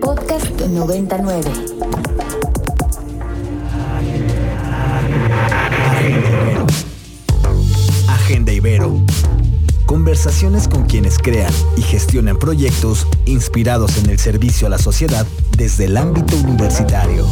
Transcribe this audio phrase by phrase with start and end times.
[0.00, 1.50] Podcast 99.
[8.08, 9.04] Agenda Ibero.
[9.86, 15.26] Conversaciones con quienes crean y gestionan proyectos inspirados en el servicio a la sociedad
[15.56, 17.26] desde el ámbito universitario.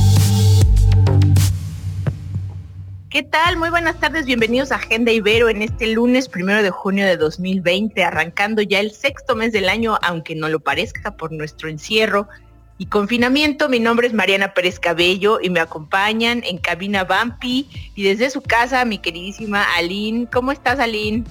[3.10, 3.56] ¿Qué tal?
[3.56, 8.04] Muy buenas tardes, bienvenidos a Agenda Ibero en este lunes primero de junio de 2020,
[8.04, 12.28] arrancando ya el sexto mes del año, aunque no lo parezca por nuestro encierro
[12.78, 13.68] y confinamiento.
[13.68, 18.40] Mi nombre es Mariana Pérez Cabello y me acompañan en cabina Bampi y desde su
[18.40, 20.28] casa mi queridísima Aline.
[20.32, 21.24] ¿Cómo estás, Aline?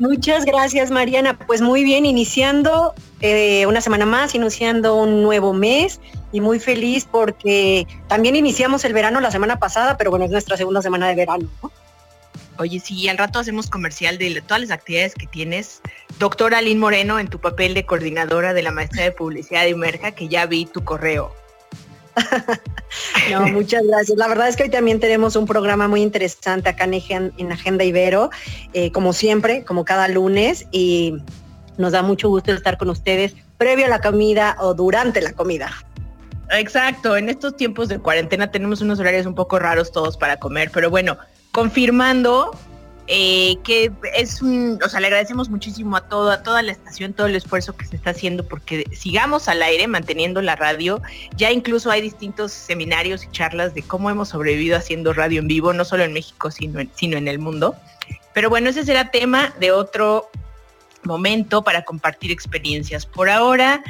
[0.00, 1.38] Muchas gracias, Mariana.
[1.38, 6.00] Pues muy bien, iniciando eh, una semana más, iniciando un nuevo mes
[6.32, 10.56] y muy feliz porque también iniciamos el verano la semana pasada, pero bueno, es nuestra
[10.56, 11.48] segunda semana de verano.
[12.58, 15.80] Oye, sí, al rato hacemos comercial de todas las actividades que tienes.
[16.18, 20.12] Doctora Aline Moreno, en tu papel de coordinadora de la maestría de publicidad de Umerja,
[20.12, 21.34] que ya vi tu correo.
[23.32, 24.16] no, muchas gracias.
[24.16, 28.30] La verdad es que hoy también tenemos un programa muy interesante acá en, Agenda Ibero,
[28.72, 31.16] eh, como siempre, como cada lunes, y
[31.76, 35.72] nos da mucho gusto estar con ustedes previo a la comida o durante la comida.
[36.50, 40.70] Exacto, en estos tiempos de cuarentena tenemos unos horarios un poco raros todos para comer,
[40.72, 41.16] pero bueno,
[41.54, 42.50] confirmando
[43.06, 47.12] eh, que es un, o sea, le agradecemos muchísimo a todo, a toda la estación,
[47.12, 51.00] todo el esfuerzo que se está haciendo porque sigamos al aire manteniendo la radio.
[51.36, 55.72] Ya incluso hay distintos seminarios y charlas de cómo hemos sobrevivido haciendo radio en vivo,
[55.72, 57.76] no solo en México, sino sino en el mundo.
[58.32, 60.30] Pero bueno, ese será tema de otro
[61.06, 63.06] momento para compartir experiencias.
[63.06, 63.82] Por ahora,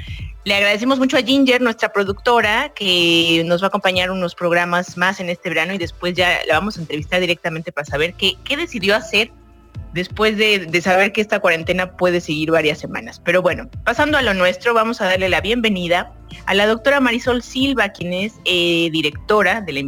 [0.45, 5.21] le agradecemos mucho a Ginger, nuestra productora, que nos va a acompañar unos programas más
[5.21, 8.57] en este verano y después ya la vamos a entrevistar directamente para saber qué, qué
[8.57, 9.31] decidió hacer
[9.95, 13.23] después de, saber que esta cuarentena puede seguir varias semanas.
[13.25, 16.13] Pero bueno, pasando a lo nuestro, vamos a darle la bienvenida
[16.47, 19.81] a la doctora Marisol Silva, quien es eh, directora de la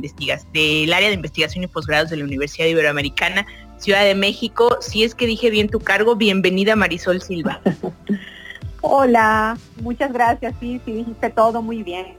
[0.52, 3.46] del área de investigación y posgrados de la Universidad Iberoamericana
[3.78, 4.78] Ciudad de México.
[4.80, 7.60] Si es que dije bien tu cargo, bienvenida Marisol Silva.
[8.80, 10.54] Hola, muchas gracias.
[10.60, 12.16] Sí, sí, dijiste todo muy bien.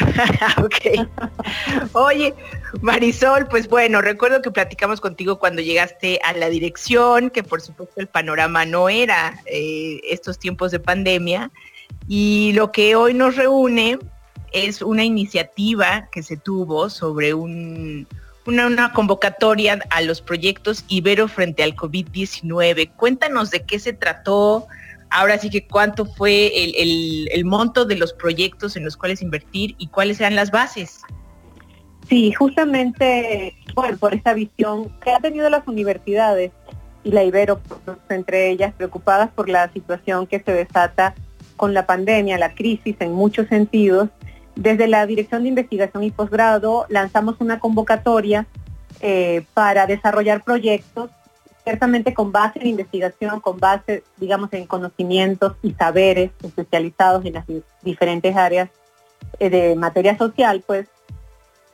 [0.58, 1.08] ok.
[1.92, 2.34] Oye,
[2.80, 8.00] Marisol, pues bueno, recuerdo que platicamos contigo cuando llegaste a la dirección, que por supuesto
[8.00, 11.50] el panorama no era eh, estos tiempos de pandemia.
[12.08, 13.98] Y lo que hoy nos reúne
[14.52, 18.06] es una iniciativa que se tuvo sobre un,
[18.46, 22.92] una, convocatoria a los proyectos Ibero frente al COVID-19.
[22.96, 24.66] Cuéntanos de qué se trató,
[25.10, 29.88] ahora sí que cuánto fue el, monto de los proyectos en los cuales invertir y
[29.88, 31.02] cuáles eran las bases.
[32.08, 36.50] Sí, justamente por esta visión que ha tenido las universidades
[37.04, 37.60] y la Ibero,
[38.08, 41.14] entre ellas, preocupadas por la situación que se desata
[41.56, 44.08] con la pandemia, la crisis en muchos sentidos,
[44.60, 48.46] desde la Dirección de Investigación y Posgrado lanzamos una convocatoria
[49.00, 51.08] eh, para desarrollar proyectos,
[51.64, 57.46] ciertamente con base en investigación, con base, digamos, en conocimientos y saberes especializados en las
[57.80, 58.68] diferentes áreas
[59.38, 60.88] eh, de materia social, pues,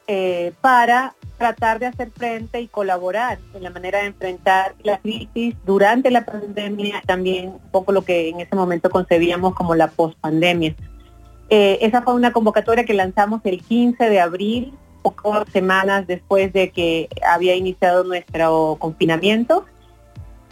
[0.06, 5.56] eh, para tratar de hacer frente y colaborar en la manera de enfrentar la crisis
[5.66, 10.76] durante la pandemia, también un poco lo que en ese momento concebíamos como la pospandemia.
[11.48, 16.70] Eh, esa fue una convocatoria que lanzamos el 15 de abril, pocas semanas después de
[16.70, 19.64] que había iniciado nuestro confinamiento.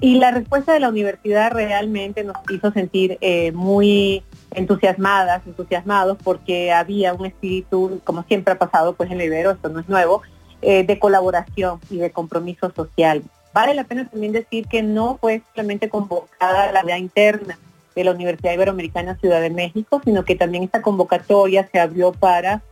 [0.00, 4.22] Y la respuesta de la universidad realmente nos hizo sentir eh, muy
[4.52, 9.68] entusiasmadas, entusiasmados, porque había un espíritu, como siempre ha pasado pues en el Ibero, esto
[9.68, 10.22] no es nuevo,
[10.62, 13.22] eh, de colaboración y de compromiso social.
[13.52, 17.58] Vale la pena también decir que no fue simplemente convocada la vida interna,
[17.94, 22.62] de la Universidad Iberoamericana Ciudad de México, sino que también esta convocatoria se abrió para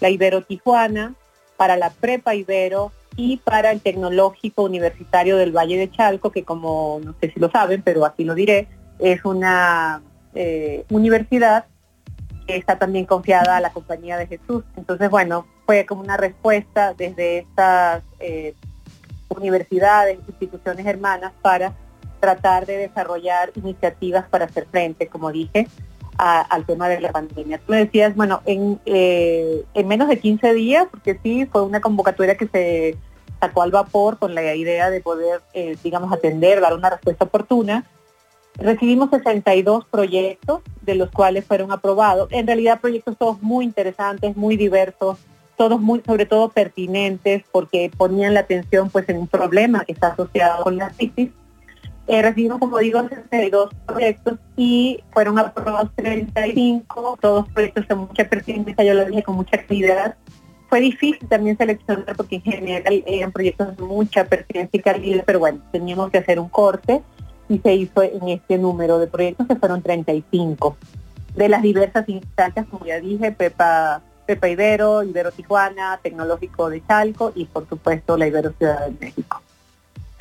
[0.00, 1.14] la Ibero Tijuana,
[1.56, 7.00] para la Prepa Ibero y para el Tecnológico Universitario del Valle de Chalco, que como
[7.04, 10.02] no sé si lo saben, pero así lo diré, es una
[10.34, 11.66] eh, universidad
[12.46, 14.64] que está también confiada a la Compañía de Jesús.
[14.76, 18.54] Entonces, bueno, fue como una respuesta desde estas eh,
[19.28, 21.74] universidades, instituciones hermanas para
[22.22, 25.66] tratar de desarrollar iniciativas para hacer frente, como dije,
[26.16, 27.58] al tema de la pandemia.
[27.58, 31.80] Tú me decías, bueno, en, eh, en menos de 15 días, porque sí, fue una
[31.80, 32.96] convocatoria que se
[33.40, 37.84] sacó al vapor con la idea de poder, eh, digamos, atender, dar una respuesta oportuna.
[38.54, 42.28] Recibimos 62 proyectos, de los cuales fueron aprobados.
[42.30, 45.18] En realidad proyectos todos muy interesantes, muy diversos,
[45.56, 50.08] todos muy, sobre todo pertinentes, porque ponían la atención pues en un problema que está
[50.08, 51.30] asociado con la crisis
[52.12, 58.84] Eh, recibimos, como digo, 62 proyectos y fueron aprobados 35, todos proyectos de mucha pertinencia,
[58.84, 60.16] yo lo dije con mucha actividad.
[60.68, 65.38] Fue difícil también seleccionar porque en general eran proyectos de mucha pertinencia y calidad, pero
[65.38, 67.00] bueno, teníamos que hacer un corte
[67.48, 70.76] y se hizo en este número de proyectos que fueron 35
[71.34, 77.32] de las diversas instancias, como ya dije, Pepa, Pepa Ibero, Ibero Tijuana, Tecnológico de Chalco
[77.34, 79.40] y por supuesto la Ibero Ciudad de México.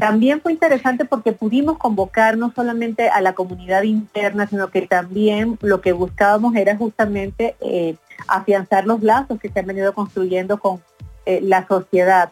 [0.01, 5.59] También fue interesante porque pudimos convocar no solamente a la comunidad interna, sino que también
[5.62, 10.81] lo que buscábamos era justamente eh, afianzar los lazos que se han venido construyendo con
[11.27, 12.31] eh, la sociedad.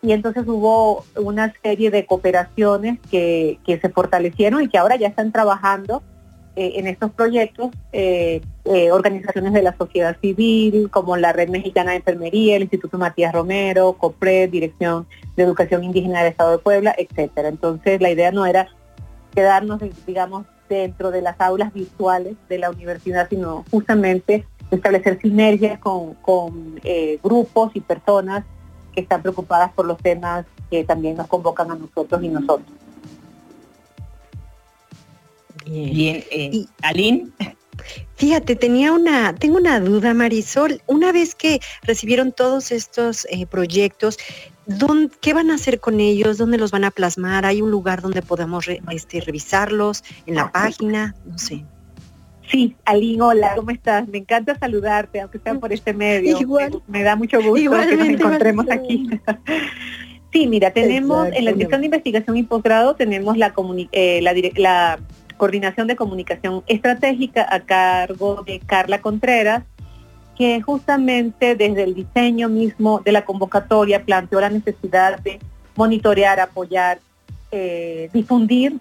[0.00, 5.08] Y entonces hubo una serie de cooperaciones que, que se fortalecieron y que ahora ya
[5.08, 6.04] están trabajando
[6.60, 11.92] eh, en estos proyectos eh, eh, organizaciones de la sociedad civil, como la Red Mexicana
[11.92, 15.06] de Enfermería, el Instituto Matías Romero, COPRED, Dirección
[15.36, 17.46] de Educación Indígena del Estado de Puebla, etcétera.
[17.46, 18.66] Entonces la idea no era
[19.36, 26.14] quedarnos, digamos, dentro de las aulas virtuales de la universidad, sino justamente establecer sinergias con,
[26.14, 26.80] con
[27.22, 28.44] grupos y personas
[28.92, 32.87] que están preocupadas por los temas que también nos convocan a nosotros y nosotros.
[35.68, 37.28] Bien, eh, Aline.
[38.16, 40.82] Fíjate, tenía una, tengo una duda, Marisol.
[40.86, 44.18] Una vez que recibieron todos estos eh, proyectos,
[45.20, 46.38] ¿qué van a hacer con ellos?
[46.38, 47.46] ¿Dónde los van a plasmar?
[47.46, 50.02] ¿Hay un lugar donde podamos este, revisarlos?
[50.26, 51.14] ¿En la página?
[51.24, 51.64] No sé.
[52.50, 54.08] Sí, Aline, hola, ¿cómo estás?
[54.08, 56.40] Me encanta saludarte, aunque sea por este medio.
[56.40, 56.82] Igual.
[56.86, 59.06] Me, da mucho gusto que nos encontremos aquí.
[60.32, 63.52] sí, mira, tenemos en la Dirección de Investigación y Posgrado, tenemos la,
[63.92, 64.98] eh, la, la
[65.38, 69.62] coordinación de comunicación estratégica a cargo de Carla Contreras,
[70.36, 75.40] que justamente desde el diseño mismo de la convocatoria planteó la necesidad de
[75.74, 77.00] monitorear, apoyar,
[77.50, 78.76] eh, difundir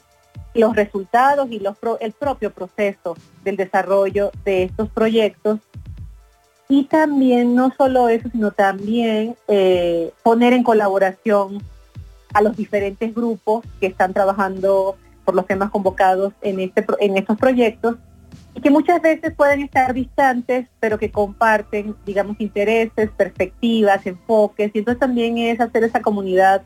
[0.54, 5.60] los resultados y los el propio proceso del desarrollo de estos proyectos.
[6.70, 11.64] Y también, no solo eso, sino también eh, poner en colaboración
[12.34, 17.38] a los diferentes grupos que están trabajando por los temas convocados en, este, en estos
[17.38, 17.98] proyectos
[18.56, 24.80] y que muchas veces pueden estar distantes, pero que comparten, digamos, intereses, perspectivas, enfoques, y
[24.80, 26.62] entonces también es hacer esa comunidad,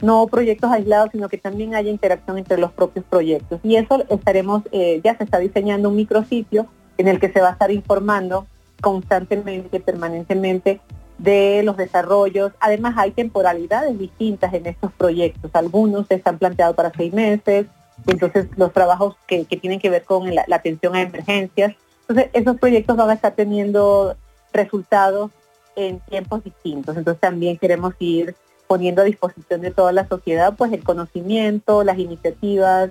[0.00, 3.60] no proyectos aislados, sino que también haya interacción entre los propios proyectos.
[3.62, 7.50] Y eso estaremos, eh, ya se está diseñando un micrositio en el que se va
[7.50, 8.46] a estar informando
[8.80, 10.80] constantemente, permanentemente
[11.18, 12.52] de los desarrollos.
[12.60, 15.50] Además hay temporalidades distintas en estos proyectos.
[15.52, 17.66] Algunos se están planteados para seis meses,
[18.06, 21.74] entonces los trabajos que, tienen que ver con la, atención a emergencias.
[22.02, 24.16] Entonces esos proyectos van a estar teniendo
[24.52, 25.30] resultados
[25.74, 26.96] en tiempos distintos.
[26.96, 28.34] Entonces también queremos ir
[28.66, 32.90] poniendo a disposición de toda la sociedad pues el conocimiento, las iniciativas,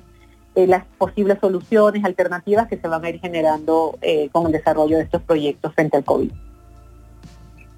[0.56, 4.98] eh, las posibles soluciones, alternativas que se van a ir generando eh, con el desarrollo
[4.98, 6.31] de estos proyectos frente al COVID.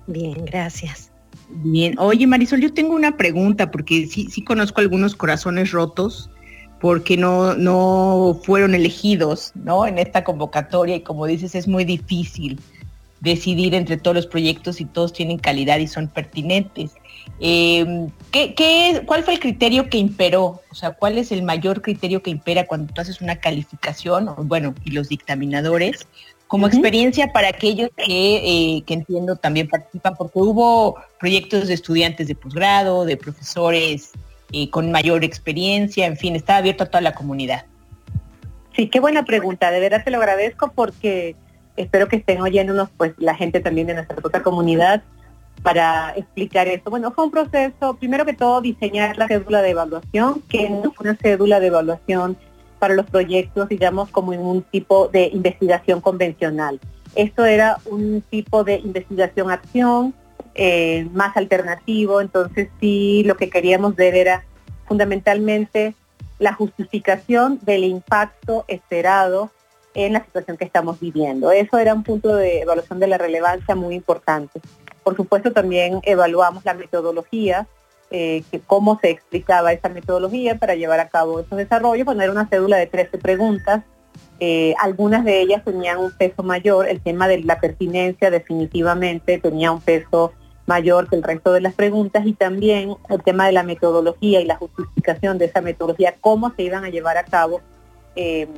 [0.08, 1.12] Bien, gracias.
[1.50, 6.30] Bien, oye Marisol, yo tengo una pregunta porque sí, sí conozco algunos corazones rotos
[6.80, 9.86] porque no, no fueron elegidos ¿no?
[9.88, 12.60] en esta convocatoria y como dices es muy difícil
[13.20, 16.92] decidir entre todos los proyectos y todos tienen calidad y son pertinentes.
[17.40, 20.62] Eh, ¿qué, cuál fue el criterio que imperó?
[20.72, 24.34] O sea, ¿cuál es el mayor criterio que impera cuando tú haces una calificación?
[24.48, 26.08] Bueno, y los dictaminadores,
[26.48, 32.28] como experiencia para aquellos que, eh, que entiendo también participan, porque hubo proyectos de estudiantes
[32.28, 34.12] de posgrado, de profesores
[34.72, 37.66] con mayor experiencia, en fin, está abierto a toda la comunidad.
[38.76, 41.36] Sí, qué buena pregunta, de verdad te lo agradezco porque
[41.76, 45.04] espero que estén oyéndonos pues la gente también de nuestra propia comunidad
[45.64, 46.90] para explicar esto.
[46.90, 51.10] Bueno, fue un proceso, primero que todo, diseñar la cédula de evaluación, que no fue
[51.10, 52.38] una cédula de evaluación
[52.80, 56.80] para los proyectos, digamos, como en un tipo de investigación convencional.
[57.16, 60.14] Esto era un tipo de investigación-acción
[60.58, 62.20] eh, más alternativo.
[62.20, 64.44] Entonces sí, lo que queríamos ver era
[64.88, 65.94] fundamentalmente
[66.40, 69.52] la justificación del impacto esperado
[69.94, 71.52] en la situación que estamos viviendo.
[71.52, 74.62] Eso era un punto de evaluación de la relevancia muy importante.
[75.04, 77.68] Por supuesto, también evaluamos la metodología,
[78.12, 82.06] eh, cómo se explicaba esa metodología para llevar a cabo esos desarrollos.
[82.06, 83.84] Bueno, era una cédula de 13 preguntas.
[84.40, 86.88] Eh, algunas de ellas tenían un peso mayor.
[86.88, 90.34] El tema de la pertinencia definitivamente tenía un peso
[90.68, 94.46] mayor que el resto de las preguntas y también el tema de la metodología y
[94.46, 97.62] la justificación de esa metodología, cómo se iban a llevar a cabo
[98.16, 98.50] em,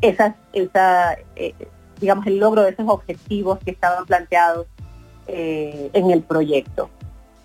[0.00, 1.54] esas, esa, eh,
[2.00, 4.66] digamos, el logro de esos objetivos que estaban planteados
[5.28, 6.90] eh, en el proyecto.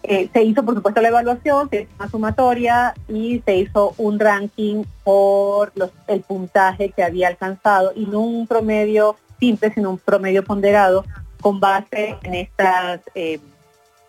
[0.03, 4.19] Eh, se hizo, por supuesto, la evaluación, se hizo una sumatoria y se hizo un
[4.19, 5.74] ranking por
[6.07, 11.05] el puntaje que había alcanzado y no un promedio simple, sino un promedio ponderado
[11.41, 13.39] con base en estas eh,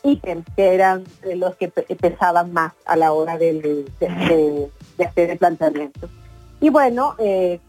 [0.08, 1.04] ítems que eran
[1.36, 3.84] los que pesaban más a la hora de,
[4.98, 6.08] hacer el planteamiento.
[6.60, 7.60] Y bueno, eh,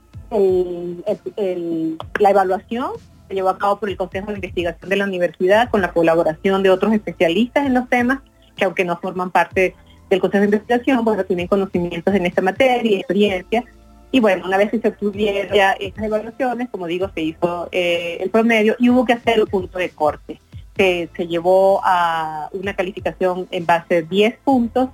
[2.19, 2.91] la evaluación
[3.27, 6.63] se llevó a cabo por el Consejo de Investigación de la Universidad con la colaboración
[6.63, 8.19] de otros especialistas en los temas
[8.55, 9.75] que aunque no forman parte
[10.10, 13.63] del Consejo de Investigación, bueno, tienen conocimientos en esta materia y experiencia.
[14.12, 18.29] Y bueno, una vez que se obtuvieron estas evaluaciones, como digo, se hizo eh, el
[18.29, 20.39] promedio y hubo que hacer un punto de corte.
[20.79, 24.89] Se, llevó a una calificación en base de 10 puntos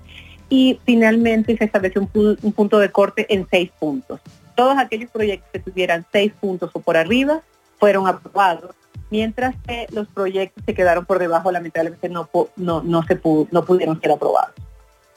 [0.50, 4.20] y finalmente se estableció un, un punto de corte en 6 puntos.
[4.56, 7.42] Todos aquellos proyectos que tuvieran 6 puntos o por arriba
[7.78, 8.74] fueron aprobados,
[9.12, 13.20] mientras que los proyectos que quedaron por debajo lamentablemente no, no, no, se
[13.52, 14.56] no pudieron ser aprobados.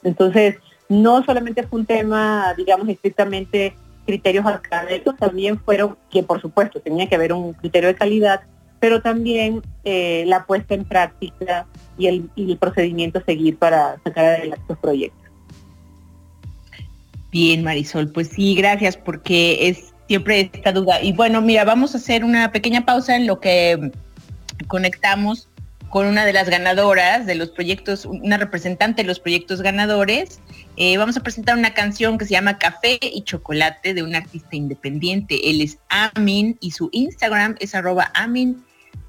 [0.03, 0.57] Entonces,
[0.91, 3.75] no solamente fue un tema, digamos, estrictamente
[4.07, 8.43] criterios académicos, también fueron, que por supuesto tenía que haber un criterio de calidad,
[8.81, 11.67] pero también eh, la puesta en práctica
[11.97, 15.31] y el, procedimiento a seguir para sacar adelante estos proyectos.
[17.31, 21.03] Bien, Marisol, pues sí, gracias, porque es siempre esta duda.
[21.03, 23.91] Y bueno, mira, vamos a hacer una pequeña pausa en lo que
[24.67, 25.49] conectamos
[25.91, 30.41] con una de las ganadoras de los proyectos, una representante de los proyectos ganadores.
[30.77, 34.55] Eh, vamos a presentar una canción que se llama Café y Chocolate de un artista
[34.55, 35.51] independiente.
[35.51, 38.11] Él es Amin y su Instagram es arroba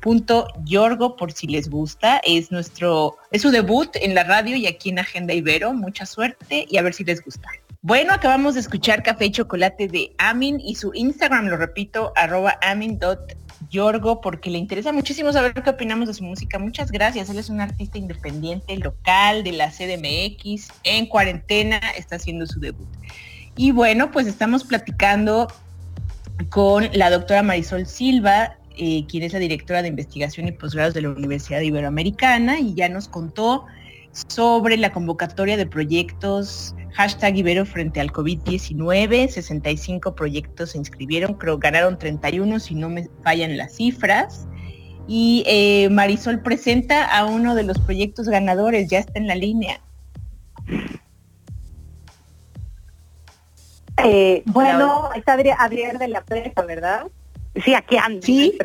[0.03, 2.21] amin.yorgo por si les gusta.
[2.23, 5.73] Es nuestro, es su debut en la radio y aquí en Agenda Ibero.
[5.73, 7.49] Mucha suerte y a ver si les gusta.
[7.81, 12.59] Bueno, acabamos de escuchar Café y Chocolate de Amin y su Instagram, lo repito, arroba
[12.61, 16.59] amin.yorgo, porque le interesa muchísimo saber qué opinamos de su música.
[16.59, 17.29] Muchas gracias.
[17.29, 22.89] Él es un artista independiente, local, de la CDMX, en cuarentena, está haciendo su debut.
[23.55, 25.47] Y bueno, pues estamos platicando
[26.49, 31.01] con la doctora Marisol Silva, eh, quien es la directora de investigación y posgrados de
[31.01, 33.65] la Universidad Iberoamericana, y ya nos contó
[34.27, 41.57] sobre la convocatoria de proyectos hashtag Ibero frente al COVID-19, 65 proyectos se inscribieron, creo
[41.57, 44.47] ganaron 31 si no me fallan las cifras.
[45.07, 49.81] Y eh, Marisol presenta a uno de los proyectos ganadores, ya está en la línea.
[54.03, 57.07] Eh, bueno, está Adrián de la Presa, ¿verdad?
[57.55, 58.21] Sí, aquí anda.
[58.21, 58.57] Sí,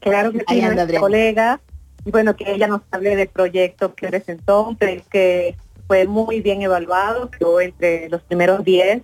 [0.00, 1.60] claro que sí, anda, colega.
[2.04, 4.76] Y bueno, que ella nos hable del proyecto que presentó,
[5.10, 5.56] que
[5.86, 9.02] fue muy bien evaluado, quedó entre los primeros 10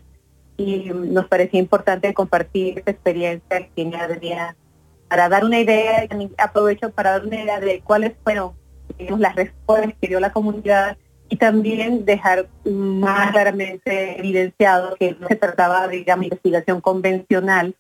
[0.56, 4.56] y nos parecía importante compartir esta experiencia que tiene Adrián
[5.08, 6.06] para dar una idea,
[6.38, 8.52] aprovecho para dar una idea de cuáles fueron
[8.98, 10.96] las respuestas que dio la comunidad
[11.28, 17.74] y también dejar más claramente evidenciado que no se trataba de digamos, investigación convencional,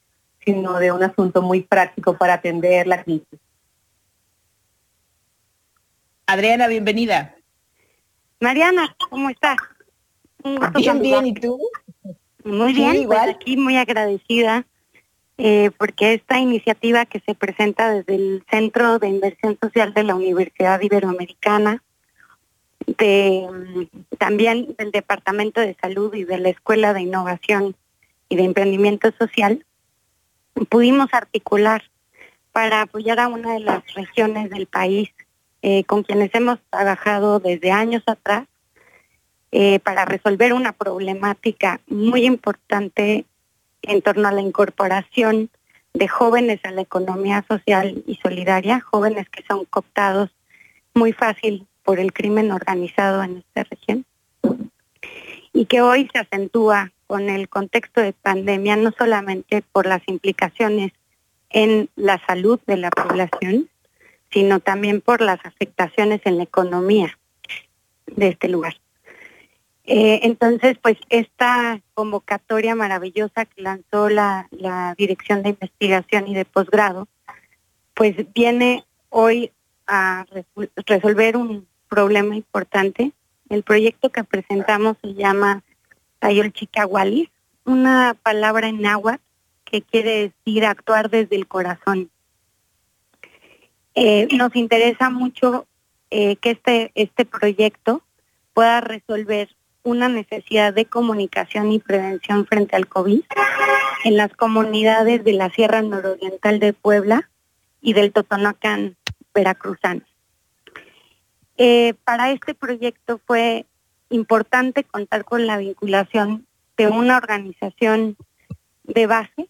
[0.46, 3.40] sino de un asunto muy práctico para atender la crisis.
[6.26, 7.34] Adriana, bienvenida.
[8.40, 9.56] Mariana, ¿cómo estás?
[10.74, 11.58] bien, bien, ¿y tú?
[12.44, 13.30] Muy bien, pues igual.
[13.30, 14.64] aquí muy agradecida
[15.38, 20.14] eh, porque esta iniciativa que se presenta desde el Centro de Inversión Social de la
[20.14, 21.82] Universidad Iberoamericana,
[22.86, 27.74] de, mm, también del Departamento de Salud y de la Escuela de Innovación
[28.28, 29.65] y de Emprendimiento Social,
[30.64, 31.82] pudimos articular
[32.52, 35.10] para apoyar a una de las regiones del país
[35.62, 38.46] eh, con quienes hemos trabajado desde años atrás
[39.52, 43.26] eh, para resolver una problemática muy importante
[43.82, 45.50] en torno a la incorporación
[45.92, 50.30] de jóvenes a la economía social y solidaria, jóvenes que son cooptados
[50.94, 54.04] muy fácil por el crimen organizado en esta región
[55.56, 60.92] y que hoy se acentúa con el contexto de pandemia no solamente por las implicaciones
[61.48, 63.70] en la salud de la población,
[64.30, 67.18] sino también por las afectaciones en la economía
[68.06, 68.76] de este lugar.
[69.84, 74.48] Eh, entonces, pues esta convocatoria maravillosa que lanzó la,
[74.98, 77.08] Dirección de Investigación y de Posgrado,
[77.94, 79.52] pues viene hoy
[79.86, 80.26] a
[80.86, 83.12] resolver un problema importante.
[83.48, 85.62] El proyecto que presentamos se llama
[86.18, 87.30] Tayol Chicahualis,
[87.64, 89.22] una palabra en náhuatl
[89.64, 92.10] que quiere decir actuar desde el corazón.
[93.94, 95.66] Eh, nos interesa mucho
[96.10, 98.02] eh, que este, este proyecto
[98.54, 99.48] pueda resolver
[99.82, 103.22] una necesidad de comunicación y prevención frente al COVID
[104.04, 107.28] en las comunidades de la Sierra Nororiental de Puebla
[107.80, 108.96] y del Totonacán
[109.32, 110.02] veracruzano.
[111.58, 113.66] Eh, para este proyecto fue
[114.10, 116.46] importante contar con la vinculación
[116.76, 118.16] de una organización
[118.84, 119.48] de base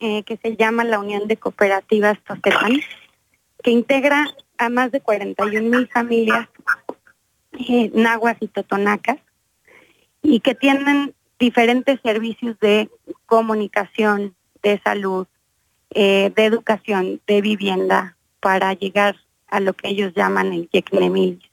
[0.00, 2.80] eh, que se llama la Unión de Cooperativas Tostepan,
[3.62, 4.26] que integra
[4.58, 6.48] a más de 41 mil familias
[7.52, 9.18] eh, nahuas y totonacas
[10.22, 12.90] y que tienen diferentes servicios de
[13.26, 15.26] comunicación, de salud,
[15.90, 19.16] eh, de educación, de vivienda, para llegar
[19.48, 21.48] a lo que ellos llaman el Yecnemilis,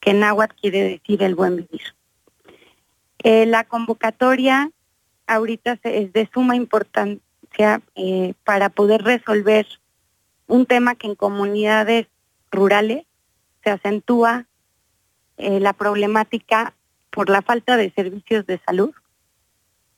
[0.00, 1.94] que en náhuatl quiere decir el buen vivir.
[3.24, 4.70] Eh, la convocatoria
[5.26, 7.20] ahorita es de suma importancia
[7.96, 9.66] eh, para poder resolver
[10.46, 12.06] un tema que en comunidades
[12.50, 13.04] rurales
[13.62, 14.46] se acentúa
[15.36, 16.74] la problemática
[17.10, 18.92] por la falta de servicios de salud,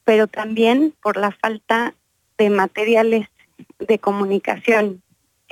[0.04, 1.94] pero también por la falta
[2.38, 3.28] de materiales
[3.78, 5.02] de comunicación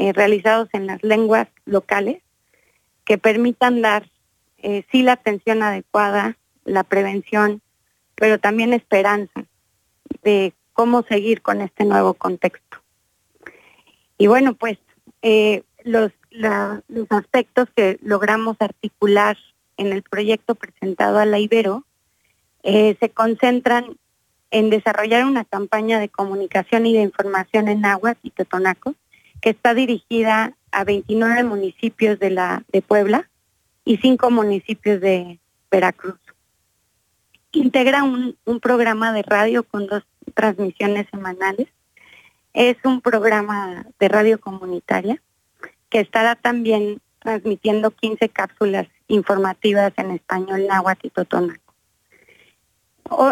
[0.01, 2.23] eh, realizados en las lenguas locales
[3.05, 4.09] que permitan dar
[4.59, 7.61] eh, sí la atención adecuada, la prevención,
[8.15, 9.45] pero también esperanza
[10.23, 12.79] de cómo seguir con este nuevo contexto.
[14.19, 14.79] Y bueno, pues
[15.23, 19.37] eh, los, los aspectos que logramos articular
[19.79, 21.85] en el proyecto presentado a la Ibero
[22.63, 23.97] se concentran
[24.51, 28.95] en desarrollar una campaña de comunicación y de información en aguas y Totonaco,
[29.41, 33.29] que está dirigida a 29 municipios de, la, de Puebla
[33.85, 35.39] y 5 municipios de
[35.71, 36.19] Veracruz.
[37.53, 40.05] Integra un, programa de radio con dos
[40.35, 41.69] transmisiones semanales.
[42.53, 45.23] Es un programa de radio comunitaria
[45.89, 51.69] que estará también transmitiendo 15 cápsulas informativas en español, náhuatl y totonaco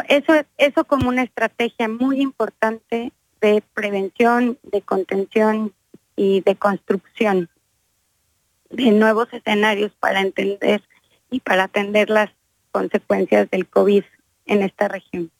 [0.08, 5.72] eso, eso como una estrategia muy importante de prevención, de contención
[6.16, 7.48] y de construcción
[8.70, 10.82] de nuevos escenarios para entender
[11.30, 12.30] y para atender las
[12.72, 14.04] consecuencias del COVID
[14.46, 15.30] en esta región.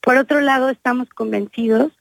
[0.00, 1.92] Por otro lado, estamos convencidos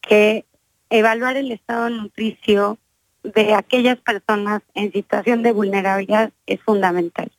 [0.00, 0.44] que
[0.90, 2.78] evaluar el estado nutricio
[3.22, 7.30] de aquellas personas en situación de vulnerabilidad es fundamental.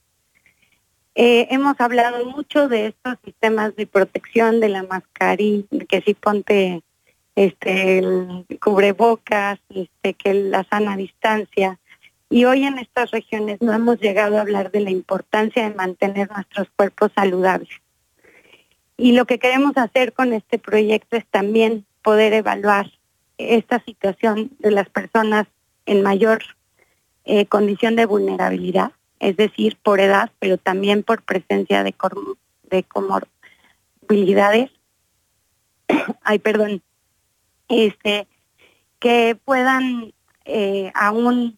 [1.16, 6.84] Eh, hemos hablado mucho de estos sistemas de protección de la mascarilla, que si ponte
[7.38, 11.80] este el cubrebocas, este que la sana distancia.
[12.30, 16.30] Y hoy en estas regiones no hemos llegado a hablar de la importancia de mantener
[16.30, 17.70] nuestros cuerpos saludables.
[18.98, 22.92] Y lo que queremos hacer con este proyecto es también poder evaluar
[23.38, 25.48] esta situación de las personas
[25.86, 26.44] en mayor
[27.24, 31.94] eh, condición de vulnerabilidad es decir, por edad, pero también por presencia de,
[32.70, 34.72] de comorbilidades,
[36.24, 36.82] ay, perdón,
[37.70, 38.28] este,
[39.00, 40.14] que puedan
[40.46, 41.58] eh, aún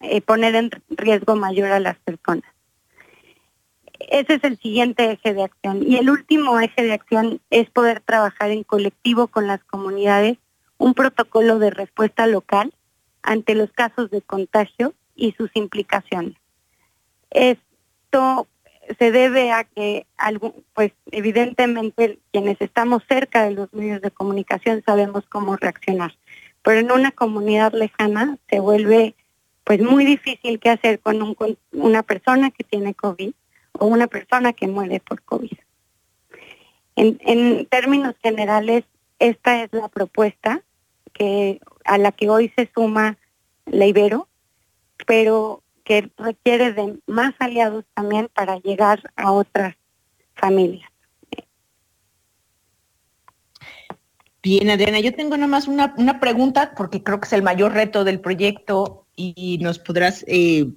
[0.00, 2.44] eh, poner en riesgo mayor a las personas.
[3.98, 5.82] Ese es el siguiente eje de acción.
[5.86, 10.38] Y el último eje de acción es poder trabajar en colectivo con las comunidades
[10.78, 12.72] un protocolo de respuesta local
[13.22, 16.36] ante los casos de contagio y sus implicaciones.
[17.30, 18.48] Esto
[18.98, 20.06] se debe a que,
[20.74, 26.16] pues evidentemente quienes estamos cerca de los medios de comunicación sabemos cómo reaccionar,
[26.62, 29.14] pero en una comunidad lejana se vuelve
[29.64, 31.36] pues muy difícil qué hacer con, un,
[31.72, 33.32] una persona que tiene COVID
[33.72, 35.52] o una persona que muere por COVID.
[36.96, 38.84] En, en términos generales,
[39.18, 40.62] esta es la propuesta
[41.12, 43.16] que a la que hoy se suma
[43.66, 44.28] la Ibero,
[45.06, 49.74] pero que requiere de más aliados también para llegar a otras
[50.36, 50.88] familias.
[54.40, 58.04] Bien, Adriana, yo tengo nomás una, una pregunta porque creo que es el mayor reto
[58.04, 60.72] del proyecto y nos podrás eh,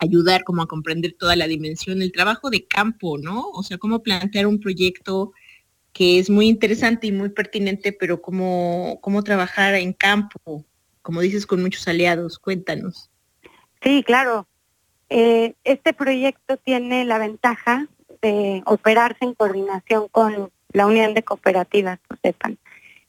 [0.00, 3.48] ayudar como a comprender toda la dimensión, del trabajo de campo, ¿no?
[3.54, 5.32] O sea, cómo plantear un proyecto
[5.94, 10.66] que es muy interesante y muy pertinente, pero cómo, cómo trabajar en campo,
[11.00, 12.38] como dices, con muchos aliados.
[12.38, 13.11] Cuéntanos.
[13.82, 14.46] Sí, claro.
[15.08, 17.86] Eh, este proyecto tiene la ventaja
[18.22, 22.58] de operarse en coordinación con la Unión de Cooperativas, lo sepan.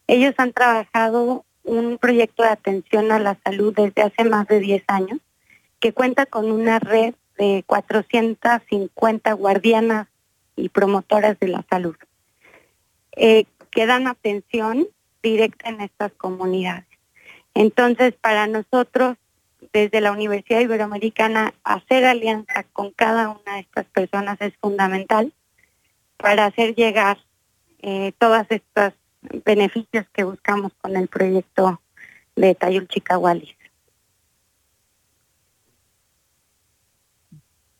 [0.07, 4.83] Ellos han trabajado un proyecto de atención a la salud desde hace más de 10
[4.87, 5.19] años,
[5.79, 10.07] que cuenta con una red de 450 guardianas
[10.55, 11.95] y promotoras de la salud,
[13.15, 14.87] eh, que dan atención
[15.21, 16.85] directa en estas comunidades.
[17.53, 19.17] Entonces, para nosotros
[19.71, 25.33] desde la Universidad Iberoamericana hacer alianza con cada una de estas personas es fundamental
[26.17, 27.17] para hacer llegar
[27.81, 28.93] eh, todos estos
[29.45, 31.81] beneficios que buscamos con el proyecto
[32.35, 33.55] de Tayul Chicahualis.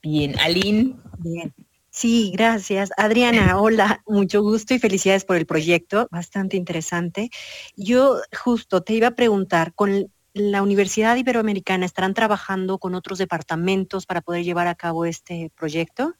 [0.02, 0.96] Bien, Aline.
[1.20, 1.54] Bien.
[1.90, 2.90] Sí, gracias.
[2.98, 7.30] Adriana, hola, mucho gusto y felicidades por el proyecto, bastante interesante.
[7.78, 14.06] Yo justo te iba a preguntar, con la Universidad Iberoamericana estarán trabajando con otros departamentos
[14.06, 16.16] para poder llevar a cabo este proyecto?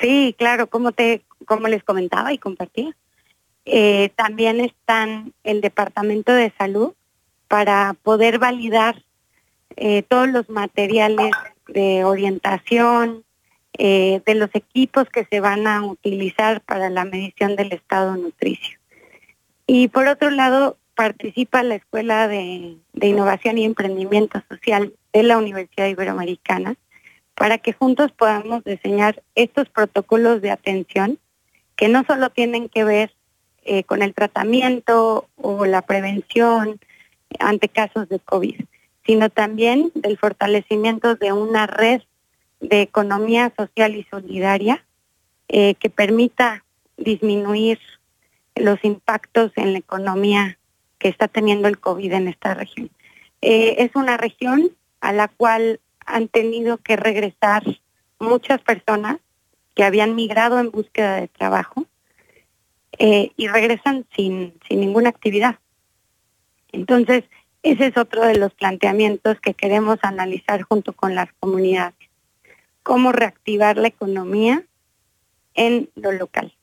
[0.00, 2.96] Sí, claro, como te, como les comentaba y compartía.
[3.64, 6.94] Eh, también están el Departamento de Salud
[7.46, 9.02] para poder validar
[9.76, 11.30] eh, todos los materiales
[11.68, 13.24] de orientación,
[13.78, 18.78] eh, de los equipos que se van a utilizar para la medición del estado nutricio.
[19.66, 25.88] Y por otro lado, participa la Escuela de, Innovación y Emprendimiento Social de la Universidad
[25.88, 26.74] Iberoamericana
[27.34, 31.18] para que juntos podamos diseñar estos protocolos de atención
[31.74, 33.14] que no solo tienen que ver
[33.64, 36.78] eh, con el tratamiento o la prevención
[37.38, 38.60] ante casos de COVID,
[39.06, 42.02] sino también del fortalecimiento de una red
[42.60, 44.84] de economía social y solidaria
[45.48, 46.62] eh, que permita
[46.98, 47.78] disminuir
[48.54, 50.58] los impactos en la economía
[51.00, 52.90] que está teniendo el COVID en esta región.
[53.40, 57.64] Eh, es una región a la cual han tenido que regresar
[58.20, 59.16] muchas personas
[59.74, 61.86] que habían migrado en búsqueda de trabajo
[62.98, 65.58] eh, y regresan sin, sin ninguna actividad.
[66.70, 67.24] Entonces,
[67.64, 71.94] ese es otro de los planteamientos que queremos analizar junto con las comunidades
[72.82, 74.64] cómo reactivar la economía
[75.54, 76.54] en lo local.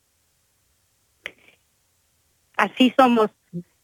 [2.56, 3.30] Así somos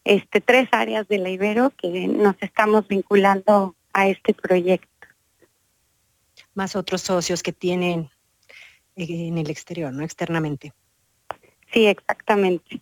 [0.04, 4.90] este, tres áreas de la Ibero que nos estamos vinculando a este proyecto.
[6.54, 8.10] Más otros socios que tienen
[8.96, 10.04] en el exterior, ¿no?
[10.04, 10.74] Externamente.
[11.72, 12.82] Sí, exactamente.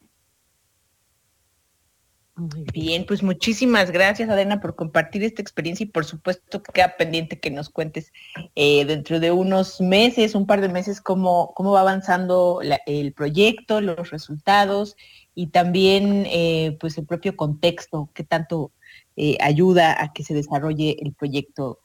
[2.35, 6.97] Muy bien, pues muchísimas gracias, Adena, por compartir esta experiencia y por supuesto que queda
[6.97, 8.11] pendiente que nos cuentes
[8.55, 13.79] eh, dentro de unos meses, un par de meses, cómo, cómo va avanzando el proyecto,
[13.79, 14.95] los resultados
[15.33, 18.71] y también eh, pues el propio contexto, qué tanto
[19.15, 21.79] eh, ayuda a que se desarrolle el proyecto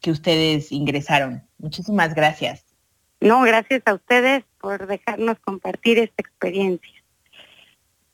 [0.00, 1.42] que ustedes ingresaron.
[1.58, 2.64] Muchísimas gracias.
[3.20, 7.02] No, gracias a ustedes por dejarnos compartir esta experiencia.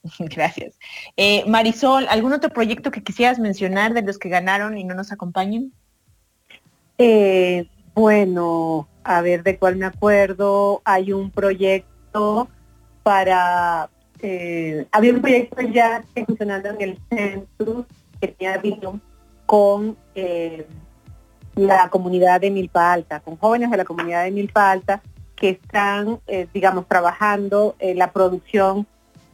[0.19, 0.79] Gracias.
[1.17, 5.13] Eh, Marisol, ¿algún otro proyecto que quisieras mencionar de los que ganaron y no nos
[5.13, 5.73] acompañen?
[6.99, 10.83] Eh, bueno, a ver de cuál me acuerdo.
[10.85, 12.49] Hay un proyecto
[13.03, 17.87] para, eh, había un proyecto ya funcionando en el centro
[18.21, 19.01] que tenía visión
[19.47, 19.97] con
[21.55, 25.01] la comunidad de Milpa Alta, con jóvenes de la comunidad de Milpa Alta
[25.37, 26.19] que están,
[26.53, 28.87] digamos, trabajando en la producción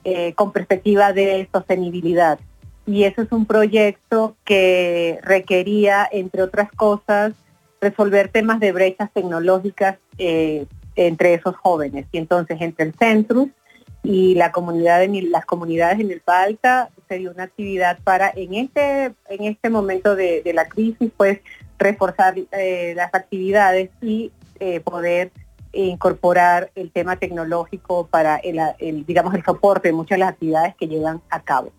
[0.07, 2.39] eh, con perspectiva de sostenibilidad.
[2.87, 7.33] Y eso es un proyecto que requería, entre otras cosas,
[7.81, 12.05] resolver temas de brechas tecnológicas eh, entre esos jóvenes.
[12.13, 13.49] Y entonces entre el centro
[14.05, 19.15] y la comunidad de, las comunidades en el Palta sería una actividad para en este,
[19.29, 21.41] en este momento de, la crisis, pues
[21.79, 24.31] reforzar eh, las actividades y
[24.85, 25.31] poder
[25.75, 30.87] incorporar el tema tecnológico para el, digamos, el soporte de muchas de las actividades que
[30.87, 31.73] llevan a cabo.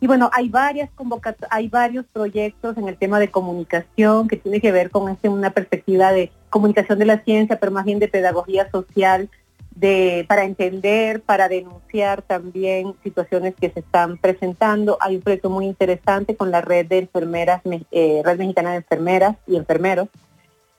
[0.00, 0.90] Y bueno, hay varias
[1.50, 5.50] hay varios proyectos en el tema de comunicación que tiene que ver con este, una
[5.50, 9.30] perspectiva de comunicación de la ciencia, pero más bien de pedagogía social,
[9.74, 14.96] de, para entender, para denunciar también situaciones que se están presentando.
[15.00, 19.36] Hay un proyecto muy interesante con la red de enfermeras, eh, red mexicana de enfermeras
[19.46, 20.08] y enfermeros,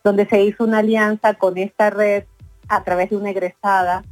[0.03, 2.23] donde se hizo una alianza con esta red
[2.67, 4.03] a través de una egresada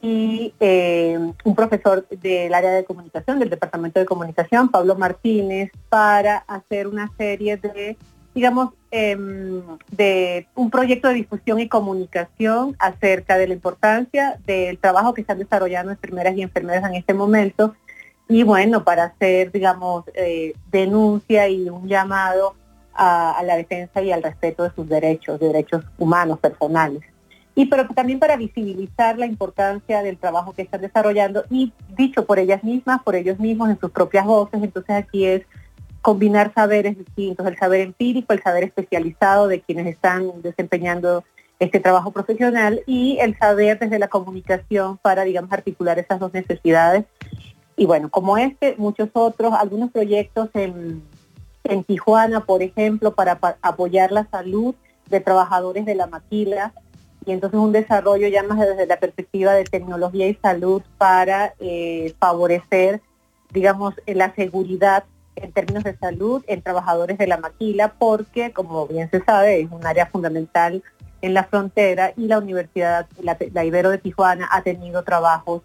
[0.00, 6.38] y eh, un profesor del área de comunicación, del Departamento de Comunicación, Pablo Martínez, para
[6.38, 7.96] hacer una serie de,
[8.34, 15.14] digamos, em, de un proyecto de difusión y comunicación acerca de la importancia del trabajo
[15.14, 17.74] que están desarrollando enfermeras y enfermeras en este momento
[18.28, 22.54] y bueno, para hacer, digamos, eh, denuncia y un llamado
[22.94, 27.02] a, a la defensa y al respeto de sus derechos, de derechos humanos, personales
[27.54, 32.38] y pero también para visibilizar la importancia del trabajo que están desarrollando y dicho por
[32.38, 34.62] ellas mismas, por ellos mismos en sus propias voces.
[34.62, 35.42] Entonces aquí es
[36.02, 41.24] combinar saberes distintos, el saber empírico, el saber especializado de quienes están desempeñando
[41.60, 47.04] este trabajo profesional y el saber desde la comunicación para, digamos, articular esas dos necesidades.
[47.76, 51.02] Y bueno, como este, muchos otros, algunos proyectos en,
[51.86, 54.74] Tijuana, por ejemplo, para apoyar la salud
[55.08, 56.74] de trabajadores de la maquila,
[57.24, 62.14] y entonces un desarrollo ya más desde la perspectiva de tecnología y salud para eh,
[62.18, 63.00] favorecer,
[63.52, 65.04] digamos, la seguridad
[65.36, 69.70] en términos de salud en trabajadores de la maquila, porque como bien se sabe es
[69.70, 70.82] un área fundamental
[71.20, 75.62] en la frontera y la Universidad, la, Ibero de Tijuana ha tenido trabajos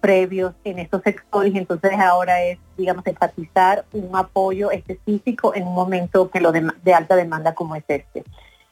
[0.00, 6.30] previos en estos sectores, entonces ahora es, digamos, enfatizar un apoyo específico en un momento
[6.30, 8.24] que lo de alta demanda como es este.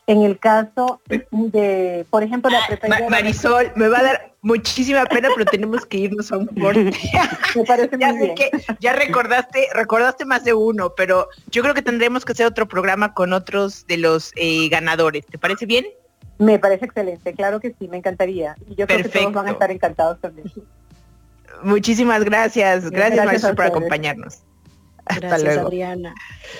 [0.08, 5.28] En el caso de, por ejemplo, la ah, Marisol, me va a dar muchísima pena,
[5.36, 6.92] pero tenemos que irnos a un corte.
[7.54, 8.34] me parece ya muy bien.
[8.34, 12.66] Que ya recordaste, recordaste más de uno, pero yo creo que tendremos que hacer otro
[12.66, 15.26] programa con otros de los eh, ganadores.
[15.26, 15.84] ¿Te parece bien?
[16.38, 18.56] Me parece excelente, claro que sí, me encantaría.
[18.66, 20.50] Y yo creo que todos van a estar encantados también.
[21.62, 22.90] Muchísimas gracias.
[22.90, 24.38] Gracias, Marisol, por acompañarnos.
[25.16, 26.14] Gracias, Adriana.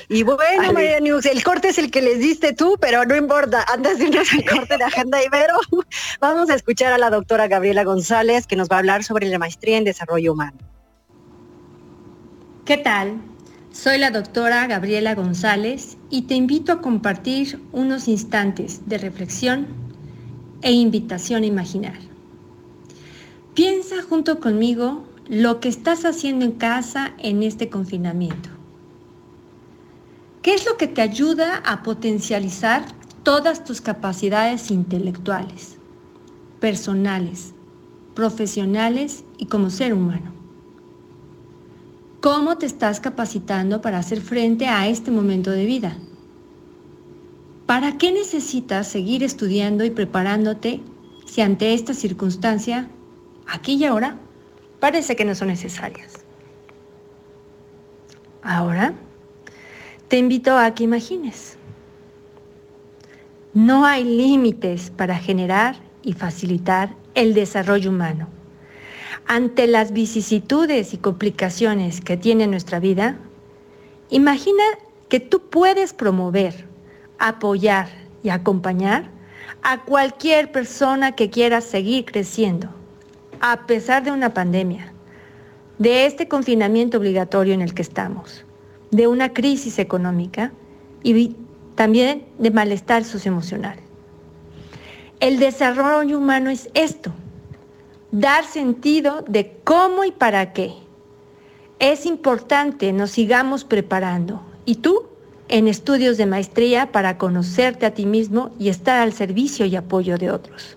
[0.09, 3.65] Y bueno, María News, el corte es el que les diste tú, pero no importa.
[3.69, 5.55] Antes de irnos al corte de Agenda Ibero,
[6.21, 9.39] vamos a escuchar a la doctora Gabriela González, que nos va a hablar sobre la
[9.39, 10.59] maestría en desarrollo humano.
[12.65, 13.21] ¿Qué tal?
[13.73, 19.69] Soy la doctora Gabriela González y te invito a compartir unos instantes de reflexión
[20.63, 21.99] e invitación a imaginar.
[23.55, 28.49] Piensa junto conmigo lo que estás haciendo en casa en este confinamiento.
[30.41, 32.87] ¿Qué es lo que te ayuda a potencializar
[33.23, 35.77] todas tus capacidades intelectuales,
[36.61, 37.53] personales,
[38.15, 40.33] profesionales y como ser humano?
[42.23, 45.99] ¿Cómo te estás capacitando para hacer frente a este momento de vida?
[47.67, 50.81] ¿Para qué necesitas seguir estudiando y preparándote
[51.27, 52.89] si ante esta circunstancia,
[53.47, 54.19] aquí y ahora,
[54.81, 56.13] parece que no son necesarias.
[58.43, 58.95] Ahora,
[60.09, 61.59] te invito a que imagines.
[63.55, 68.29] No hay límites para generar y facilitar el desarrollo humano.
[69.27, 73.19] Ante las vicisitudes y complicaciones que tiene nuestra vida,
[74.09, 74.63] imagina
[75.09, 76.67] que tú puedes promover,
[77.19, 77.89] apoyar
[78.23, 79.11] y acompañar
[79.63, 82.78] a cualquier persona que quiera seguir creciendo
[83.41, 84.93] a pesar de una pandemia,
[85.79, 88.45] de este confinamiento obligatorio en el que estamos,
[88.91, 90.53] de una crisis económica
[91.03, 91.37] y
[91.75, 93.79] también de malestar socioemocional.
[95.21, 97.13] El desarrollo humano es esto,
[98.11, 100.73] dar sentido de cómo y para qué.
[101.79, 105.07] Es importante nos sigamos preparando y tú
[105.49, 110.19] en estudios de maestría para conocerte a ti mismo y estar al servicio y apoyo
[110.19, 110.77] de otros.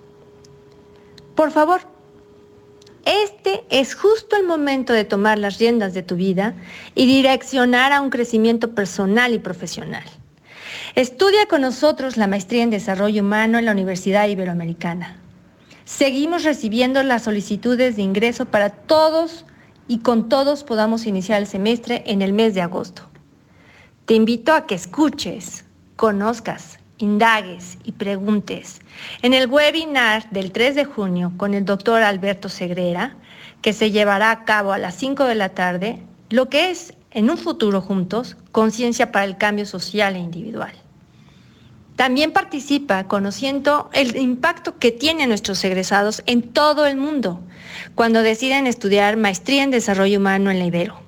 [1.35, 1.81] Por favor,
[3.05, 6.53] este es justo el momento de tomar las riendas de tu vida
[6.95, 10.03] y direccionar a un crecimiento personal y profesional.
[10.95, 15.17] Estudia con nosotros la maestría en desarrollo humano en la Universidad Iberoamericana.
[15.85, 19.45] Seguimos recibiendo las solicitudes de ingreso para todos
[19.87, 23.09] y con todos podamos iniciar el semestre en el mes de agosto.
[24.05, 28.81] Te invito a que escuches, conozcas, indagues y preguntes.
[29.21, 33.15] En el webinar del 3 de junio con el doctor Alberto Segrera,
[33.61, 37.29] que se llevará a cabo a las 5 de la tarde, lo que es, en
[37.29, 40.73] un futuro juntos, conciencia para el cambio social e individual.
[41.95, 47.41] También participa conociendo el impacto que tienen nuestros egresados en todo el mundo
[47.95, 50.99] cuando deciden estudiar maestría en desarrollo humano en la Ibero,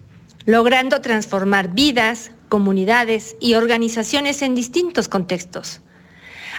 [0.46, 5.82] logrando transformar vidas, comunidades y organizaciones en distintos contextos.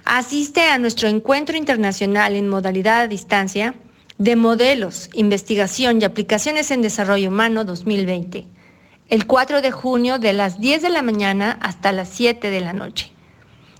[0.05, 3.75] Asiste a nuestro encuentro internacional en modalidad a distancia
[4.19, 8.47] de modelos, investigación y aplicaciones en desarrollo humano 2020,
[9.09, 12.75] el 4 de junio de las 10 de la mañana hasta las 7 de la
[12.75, 13.13] noche,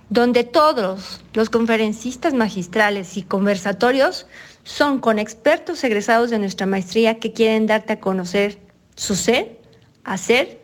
[0.09, 4.25] donde todos los conferencistas magistrales y conversatorios
[4.63, 8.57] son con expertos egresados de nuestra maestría que quieren darte a conocer
[8.95, 9.59] su ser,
[10.03, 10.59] hacer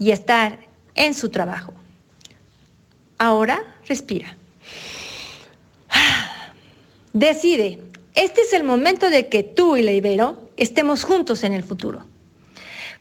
[0.00, 0.58] y estar
[0.96, 1.72] en su trabajo.
[3.18, 4.36] Ahora respira.
[7.16, 7.80] Decide,
[8.14, 12.04] este es el momento de que tú y la Ibero estemos juntos en el futuro.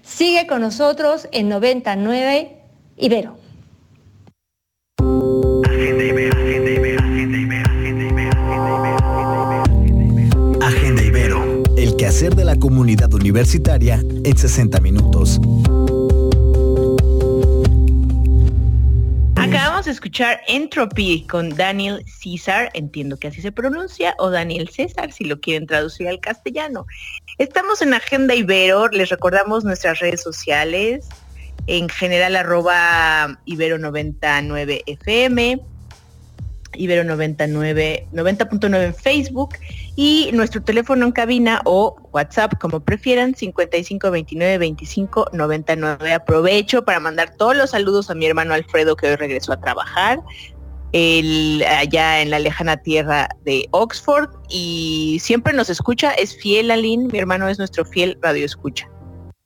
[0.00, 2.56] Sigue con nosotros en 99
[2.96, 3.43] Ibero.
[12.32, 15.38] De la comunidad universitaria en 60 minutos.
[19.36, 25.12] Acabamos de escuchar Entropy con Daniel César, entiendo que así se pronuncia, o Daniel César,
[25.12, 26.86] si lo quieren traducir al castellano.
[27.36, 31.06] Estamos en Agenda Ibero, les recordamos nuestras redes sociales,
[31.66, 35.60] en general arroba Ibero99FM,
[36.76, 39.56] Ibero 99, 90.9 en Facebook
[39.96, 46.12] y nuestro teléfono en cabina o WhatsApp, como prefieran, 55 29 25 99.
[46.12, 50.20] Aprovecho para mandar todos los saludos a mi hermano Alfredo que hoy regresó a trabajar
[51.66, 57.18] allá en la lejana tierra de Oxford y siempre nos escucha, es fiel Aline, mi
[57.18, 58.88] hermano es nuestro fiel radio escucha.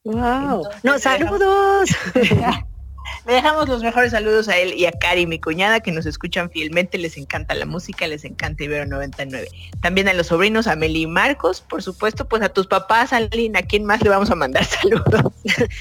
[0.05, 0.65] Wow.
[0.83, 1.91] no, saludos.
[3.27, 6.51] Le dejamos los mejores saludos a él y a Cari, mi cuñada, que nos escuchan
[6.51, 9.49] fielmente, les encanta la música, les encanta Ibero 99.
[9.83, 13.21] También a los sobrinos, a Meli y Marcos, por supuesto, pues a tus papás, a
[13.21, 15.33] Lina, ¿a quién más le vamos a mandar saludos?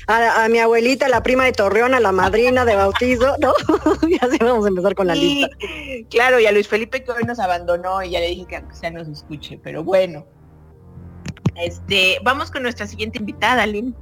[0.07, 3.53] A, mi abuelita, la prima de Torreón, a la madrina de bautizo, ¿no?
[4.07, 5.49] y así vamos a empezar con la lista.
[6.09, 8.75] Claro, y a Luis Felipe que hoy nos abandonó y ya le dije que aunque
[8.75, 10.25] sea nos escuche, pero bueno.
[11.55, 13.95] Este, vamos con nuestra siguiente invitada, Lynn.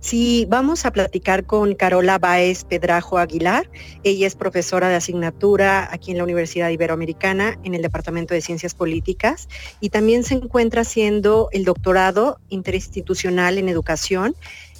[0.00, 3.68] Sí, vamos a platicar con Carola Baez Pedrajo Aguilar.
[4.02, 8.74] Ella es profesora de asignatura aquí en la Universidad Iberoamericana en el Departamento de Ciencias
[8.74, 9.46] Políticas
[9.78, 14.34] y también se encuentra haciendo el doctorado interinstitucional en educación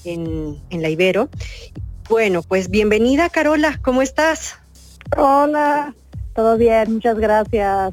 [0.05, 1.29] en, la Ibero.
[2.09, 4.57] Bueno, pues bienvenida Carola, ¿cómo estás?
[5.15, 5.95] Hola,
[6.35, 7.93] todo bien, muchas gracias.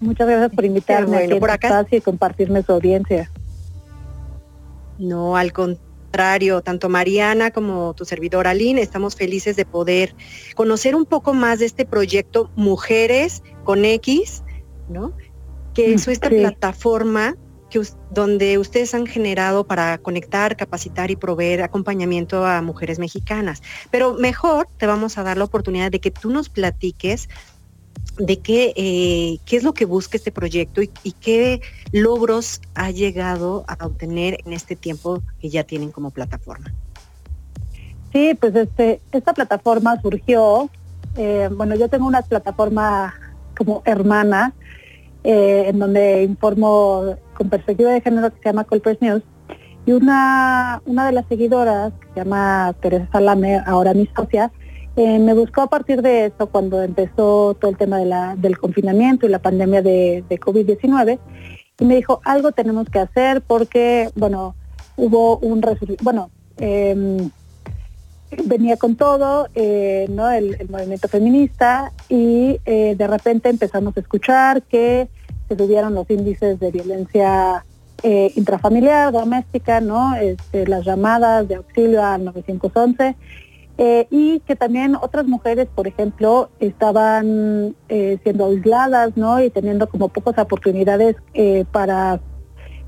[0.00, 3.30] Muchas gracias por invitarme a por acá y compartirme su audiencia.
[4.98, 10.14] No, al contrario contrario, tanto Mariana como tu servidora Aline, estamos felices de poder
[10.54, 14.42] conocer un poco más de este proyecto Mujeres con X,
[14.90, 15.16] ¿no?
[15.72, 17.34] Que es esta plataforma
[17.70, 23.62] que, donde ustedes han generado para conectar, capacitar y proveer acompañamiento a mujeres mexicanas.
[23.90, 27.30] Pero mejor te vamos a dar la oportunidad de que tú nos platiques
[28.18, 31.60] de qué, eh, qué es lo que busca este proyecto y, qué
[31.92, 36.72] logros ha llegado a obtener en este tiempo que ya tienen como plataforma.
[38.12, 40.68] Sí, pues este, esta plataforma surgió,
[41.16, 43.14] eh, bueno, yo tengo una plataforma
[43.56, 44.52] como hermana,
[45.24, 49.22] eh, en donde informo con perspectiva de género que se llama Colpers News,
[49.86, 54.52] y una, una de las seguidoras, que se llama Teresa Salame, ahora mi socia,
[54.94, 57.98] eh, me buscó a partir de eso cuando empezó todo el tema
[58.36, 61.18] del confinamiento y la pandemia de, COVID-19
[61.80, 64.54] y me dijo, algo tenemos que hacer porque, bueno,
[64.96, 65.64] hubo un
[66.02, 67.30] bueno, em,
[68.44, 70.30] venía con todo, eh, ¿no?
[70.30, 75.08] El, movimiento feminista y eh, de repente empezamos a escuchar que
[75.48, 77.64] se subieron los índices de violencia
[78.04, 80.16] intrafamiliar, doméstica, ¿no?
[80.16, 83.14] Este, las llamadas de auxilio al 911
[83.78, 89.42] eh, y que también otras mujeres, por ejemplo, estaban eh, siendo aisladas, ¿no?
[89.42, 92.20] Y teniendo como pocas oportunidades eh, para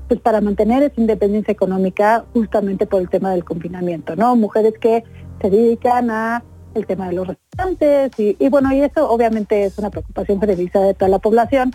[0.07, 4.35] pues para mantener esa independencia económica justamente por el tema del confinamiento, ¿no?
[4.35, 5.03] Mujeres que
[5.41, 6.43] se dedican a
[6.75, 10.93] el tema de los restaurantes y, bueno, y eso obviamente es una preocupación generalizada de
[10.93, 11.71] toda la población,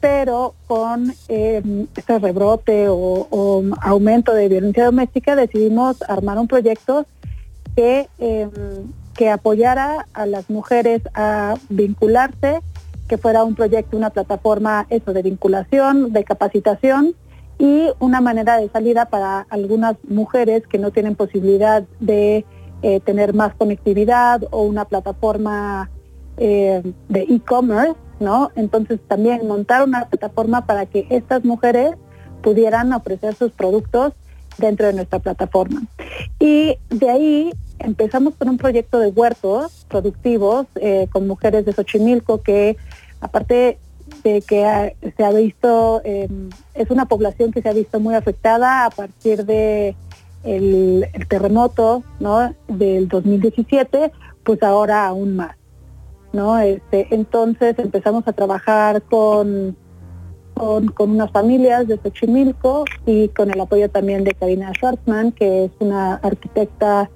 [0.00, 7.06] pero con este rebrote o aumento de violencia doméstica decidimos armar un proyecto
[7.78, 8.50] que, em,
[9.14, 12.58] que apoyara a las mujeres a vincularse,
[13.06, 17.14] que fuera un proyecto, una plataforma eso de vinculación, de capacitación
[17.56, 22.44] y una manera de salida para algunas mujeres que no tienen posibilidad de
[22.82, 25.88] eh, tener más conectividad o una plataforma
[26.36, 28.50] eh, de e-commerce, ¿no?
[28.56, 31.92] Entonces también montar una plataforma para que estas mujeres
[32.42, 34.14] pudieran ofrecer sus productos
[34.58, 35.82] dentro de nuestra plataforma.
[36.40, 42.42] Y de ahí empezamos con un proyecto de huertos productivos eh, con mujeres de Xochimilco
[42.42, 42.76] que
[43.20, 43.78] aparte
[44.24, 48.86] de que se ha visto, em, es una población que se ha visto muy afectada
[48.86, 49.94] a partir de
[50.44, 52.54] el, terremoto ¿no?
[52.68, 54.12] del 2017,
[54.44, 55.56] pues ahora aún más.
[56.32, 56.58] ¿no?
[56.58, 59.76] Este, entonces empezamos a trabajar con,
[60.54, 65.64] con, con, unas familias de Xochimilco y con el apoyo también de Karina Schwartzman, que
[65.64, 67.10] es una arquitecta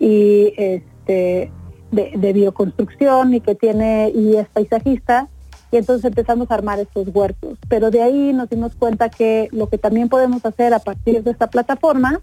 [0.00, 1.50] y este,
[1.90, 5.28] de, bioconstrucción y que tiene y es paisajista
[5.72, 7.58] y entonces empezamos a armar estos huertos.
[7.68, 11.30] Pero de ahí nos dimos cuenta que lo que también podemos hacer a partir de
[11.30, 12.20] esta plataforma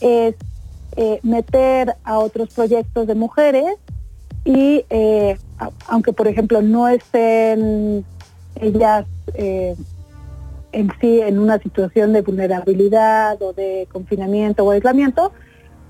[0.00, 0.34] es
[0.96, 3.76] eh, meter a otros proyectos de mujeres
[4.44, 5.36] y eh,
[5.88, 8.04] aunque por ejemplo no estén
[8.56, 9.74] ellas eh,
[10.72, 15.32] en sí en una situación de vulnerabilidad o de confinamiento o aislamiento,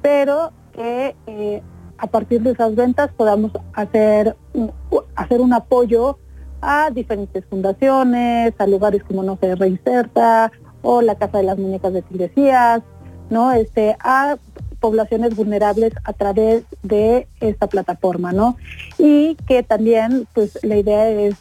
[0.02, 1.62] pero que eh,
[1.98, 4.72] a partir de esas ventas podamos hacer un,
[5.14, 6.18] hacer un apoyo
[6.60, 10.50] a diferentes fundaciones, a lugares como no se reinserta
[10.82, 12.82] o la Casa de las Muñecas de Tigresías,
[13.30, 13.52] ¿no?
[13.52, 14.36] Este, a
[14.80, 18.56] poblaciones vulnerables a través de esta plataforma, ¿no?
[18.98, 21.36] Y que también, pues la idea es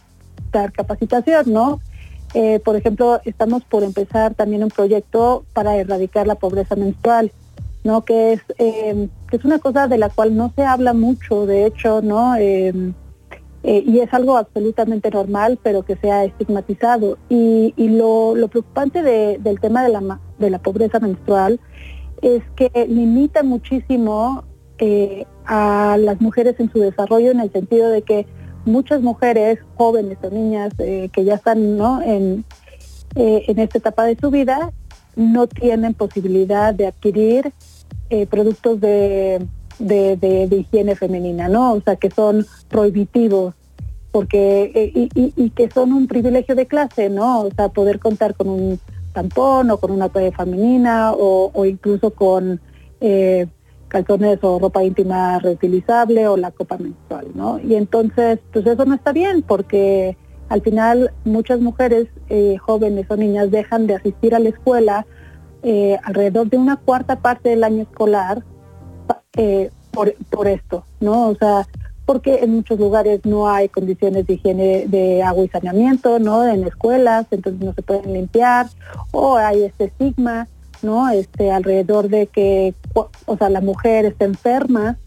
[0.52, 1.82] dar capacitación, ¿no?
[2.34, 7.32] Eh, por ejemplo, estamos por empezar también un proyecto para erradicar la pobreza menstrual,
[7.84, 8.04] ¿no?
[8.04, 11.66] Que es, eh, que es una cosa de la cual no se habla mucho, de
[11.66, 12.36] hecho, ¿no?
[12.36, 12.94] Eh,
[13.66, 17.18] y es algo absolutamente normal, pero que se ha estigmatizado.
[17.30, 21.62] Y, lo, preocupante del tema de la, de la pobreza menstrual
[22.22, 24.44] es que limita muchísimo
[25.46, 28.26] a las mujeres en su desarrollo en el sentido de que
[28.66, 32.02] muchas mujeres jóvenes o niñas eh, que ya están ¿no?
[32.02, 32.46] en,
[33.16, 34.72] eh, en esta etapa de su vida
[35.16, 37.54] no tienen posibilidad de adquirir
[38.14, 39.48] eh, productos de,
[39.80, 41.74] de, higiene femenina, ¿no?
[41.74, 43.56] O sea, que son prohibitivos
[44.12, 47.42] porque y, que son un privilegio de clase, ¿no?
[47.42, 48.80] O sea, poder contar con un
[49.14, 52.62] tampón o con una toalla femenina o, incluso con
[53.88, 57.60] calzones o ropa íntima reutilizable o la copa menstrual, ¿no?
[57.60, 60.18] Y entonces, pues eso no está bien porque
[60.50, 65.06] al final muchas mujeres eh, jóvenes o niñas dejan de asistir a la escuela
[65.64, 68.44] eh, alrededor de una cuarta parte del año escolar
[69.38, 71.30] eh, por, por esto, ¿no?
[71.30, 71.68] O sea,
[72.06, 76.46] porque en muchos lugares no hay condiciones de higiene de agua y saneamiento, ¿no?
[76.46, 78.68] En escuelas, entonces no se pueden limpiar,
[79.12, 80.48] o hay este estigma
[80.84, 81.10] ¿no?
[81.10, 84.98] Este, alrededor de que, o sea, la mujer está enferma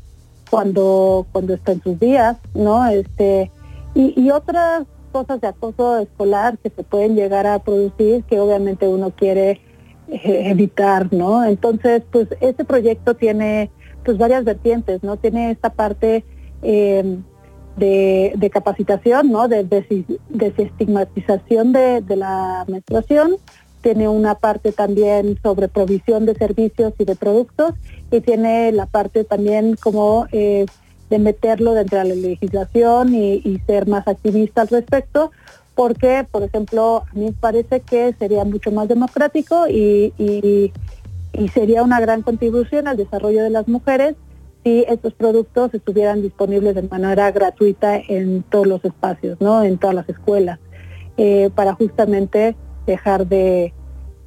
[0.50, 2.86] cuando, cuando está en sus días, ¿no?
[2.86, 3.50] Este,
[3.94, 9.10] y, otras cosas de acoso escolar que se pueden llegar a producir que obviamente uno
[9.10, 9.60] quiere
[10.08, 11.44] evitar, ¿no?
[11.44, 13.70] Entonces, pues este proyecto tiene
[14.04, 15.16] pues varias vertientes, ¿no?
[15.16, 16.24] Tiene esta parte
[16.62, 17.22] em,
[17.76, 19.48] de, capacitación, ¿no?
[19.48, 19.64] De
[20.28, 23.36] desestigmatización de, de la menstruación,
[23.86, 27.74] tiene una parte también sobre provisión de servicios y de productos
[28.10, 30.66] y tiene la parte también como eh,
[31.08, 35.30] de meterlo dentro de la legislación y, ser más activista al respecto,
[35.76, 40.72] porque, por ejemplo, a mí me parece que sería mucho más democrático y,
[41.52, 44.16] sería una gran contribución al desarrollo de las mujeres
[44.64, 49.62] si estos productos estuvieran disponibles de manera gratuita en todos los espacios, ¿no?
[49.62, 50.58] en todas las escuelas,
[51.18, 52.56] eh, para justamente
[52.86, 53.74] dejar de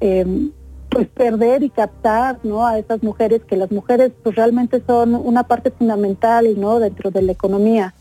[0.00, 0.50] eh,
[0.88, 2.64] pues perder y captar ¿no?
[2.64, 6.78] a esas mujeres, que las mujeres pues realmente son una parte fundamental ¿no?
[6.78, 7.92] dentro de la economía.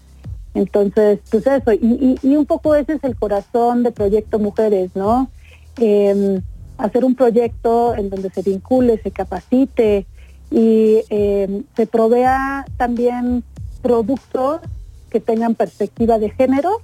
[0.53, 5.29] Entonces, pues eso, y, un poco ese es el corazón de Proyecto Mujeres, ¿no?
[5.77, 6.41] Em,
[6.77, 10.05] hacer un proyecto en donde se vincule, se capacite
[10.49, 13.43] y em, se provea también
[13.81, 14.61] productos
[15.09, 16.81] que tengan perspectiva de género,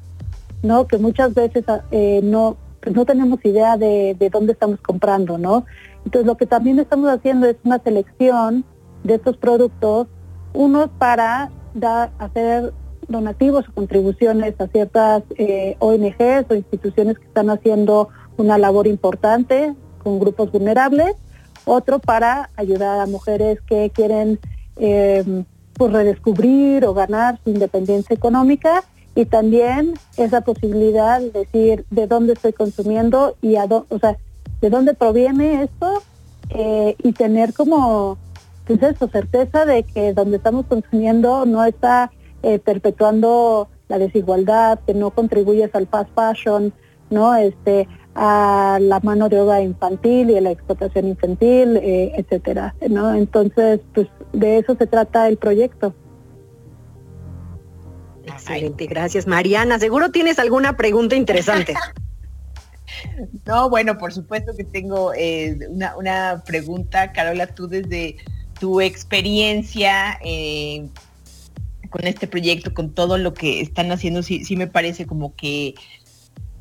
[0.63, 0.87] ¿no?
[0.87, 5.65] Que muchas veces eh, no, pues no tenemos idea de, dónde estamos comprando, ¿no?
[6.05, 8.63] Entonces lo que también estamos haciendo es una selección
[9.03, 10.07] de estos productos,
[10.53, 12.73] unos para dar, hacer
[13.07, 19.73] donativos o contribuciones a ciertas eh, ONGs o instituciones que están haciendo una labor importante
[20.03, 21.15] con grupos vulnerables,
[21.65, 24.39] otro para ayudar a mujeres que quieren
[24.77, 25.43] eh,
[25.73, 28.83] pues redescubrir o ganar su independencia económica.
[29.15, 34.17] Y también esa posibilidad de decir de dónde estoy consumiendo y a o sea,
[34.61, 36.03] de dónde proviene esto
[36.49, 38.17] eh, y tener como
[38.65, 42.11] pues eso, certeza de que donde estamos consumiendo no está
[42.43, 46.73] eh, perpetuando la desigualdad, que no contribuyes al fast fashion,
[47.09, 47.35] ¿no?
[47.35, 53.13] Este, a la mano de obra infantil y a la explotación infantil, eh, etcétera, ¿no?
[53.13, 55.93] Entonces, pues de eso se trata el proyecto.
[58.25, 59.77] Excelente, gracias Mariana.
[59.79, 61.73] Seguro tienes alguna pregunta interesante.
[63.45, 65.57] no, bueno, por supuesto que tengo eh,
[65.97, 68.17] una, pregunta, Carola, tú desde
[68.59, 70.87] tu experiencia eh,
[71.95, 75.75] con este proyecto, con todo lo que están haciendo, sí, sí me parece como que,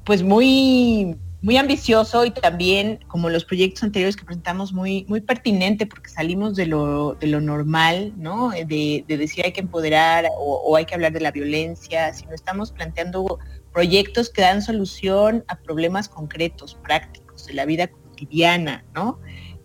[0.05, 5.87] pues muy muy ambicioso y también, como los proyectos anteriores que presentamos, muy, muy pertinente
[5.87, 8.51] porque salimos de lo, de lo normal, ¿no?
[8.51, 13.41] De, decir hay que empoderar o, hay que hablar de la violencia, sino estamos planteando
[13.73, 19.19] proyectos que dan solución a problemas concretos, prácticos, de la vida cotidiana, ¿no?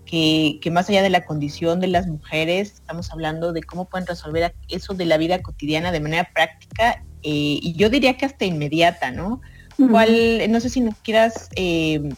[0.10, 4.56] Que, más allá de la condición de las mujeres, estamos hablando de cómo pueden resolver
[4.68, 9.12] eso de la vida cotidiana de manera práctica eh, y yo diría que hasta inmediata,
[9.12, 9.42] ¿no?
[9.78, 12.10] no sé si nos quieras eh,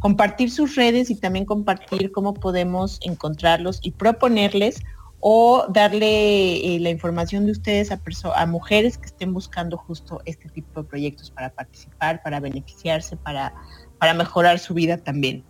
[0.00, 4.82] compartir sus redes y también compartir cómo podemos encontrarlos y proponerles
[5.20, 8.00] o darle eh, la información de ustedes a,
[8.34, 13.54] a mujeres que estén buscando justo este tipo de proyectos para participar, para beneficiarse, para,
[13.98, 15.44] para mejorar su vida también.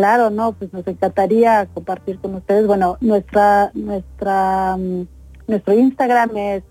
[0.00, 2.66] Claro, no, pues nos encantaría compartir con ustedes.
[2.66, 5.02] Bueno, nuestra, nuestra, mm,
[5.46, 6.62] nuestro Instagram es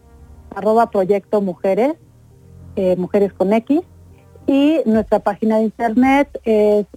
[0.55, 1.93] arroba proyecto mujeres,
[2.75, 3.81] eh, mujeres con X,
[4.47, 6.87] y nuestra página de internet es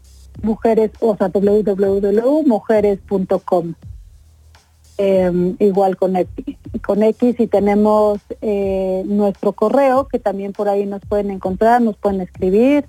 [0.42, 3.74] mujeres, o sea, www.mujeres.com.
[4.96, 10.86] Em, igual con X, con X y tenemos eh, nuestro correo que también por ahí
[10.86, 12.86] nos pueden encontrar, nos pueden escribir,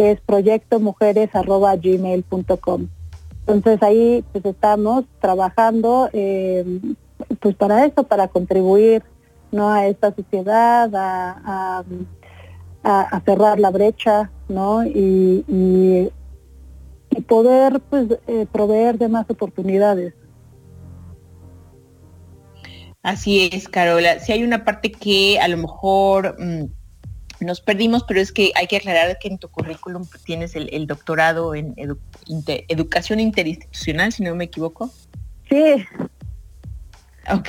[0.00, 2.88] que es proyectomujeres.gmail.com.
[3.46, 6.96] Entonces ahí pues estamos trabajando em,
[7.38, 9.02] pues para eso, para contribuir
[9.52, 9.70] ¿no?
[9.70, 11.84] a esta sociedad, a,
[13.26, 14.86] cerrar la brecha, ¿no?
[14.86, 16.10] Y, y,
[17.28, 20.14] poder pues eh, proveer de más oportunidades.
[23.02, 24.18] Así es, Carola.
[24.20, 26.79] Si hay una parte que a lo mejor mm,
[27.44, 31.54] nos perdimos, pero es que hay que aclarar que en tu currículum tienes el, doctorado
[31.54, 31.74] en
[32.68, 34.90] educación interinstitucional, si no me equivoco.
[35.48, 35.84] Sí.
[37.32, 37.48] Ok.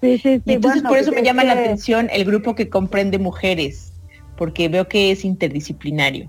[0.00, 0.42] Sí, sí, sí.
[0.46, 3.92] entonces por eso me llama la atención el grupo que comprende mujeres,
[4.36, 6.28] porque veo que es interdisciplinario.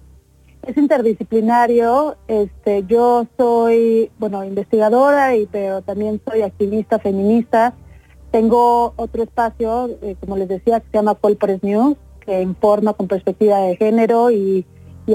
[0.67, 7.73] Es interdisciplinario, este, yo soy, bueno, investigadora y pero también soy activista feminista
[8.34, 11.95] tengo otro espacio, eh, como les decía, que se llama Colpress News,
[12.26, 14.65] que informa con perspectiva de género y,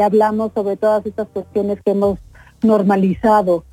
[0.02, 2.18] hablamos sobre todas estas cuestiones que hemos
[2.62, 3.64] normalizado,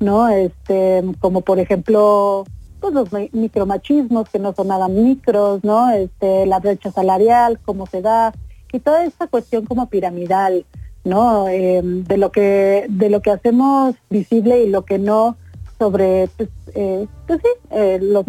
[0.00, 0.28] ¿no?
[0.28, 2.44] Este, como por ejemplo,
[2.80, 5.90] pues los micromachismos que no son nada micros, ¿no?
[5.90, 8.32] Este, la brecha salarial, cómo se da,
[8.72, 10.64] y toda esta cuestión como piramidal,
[11.04, 11.48] ¿no?
[11.48, 15.36] Em, de lo que de lo que hacemos visible y lo que no
[15.78, 18.24] sobre pues, eh, pues sí, eh, los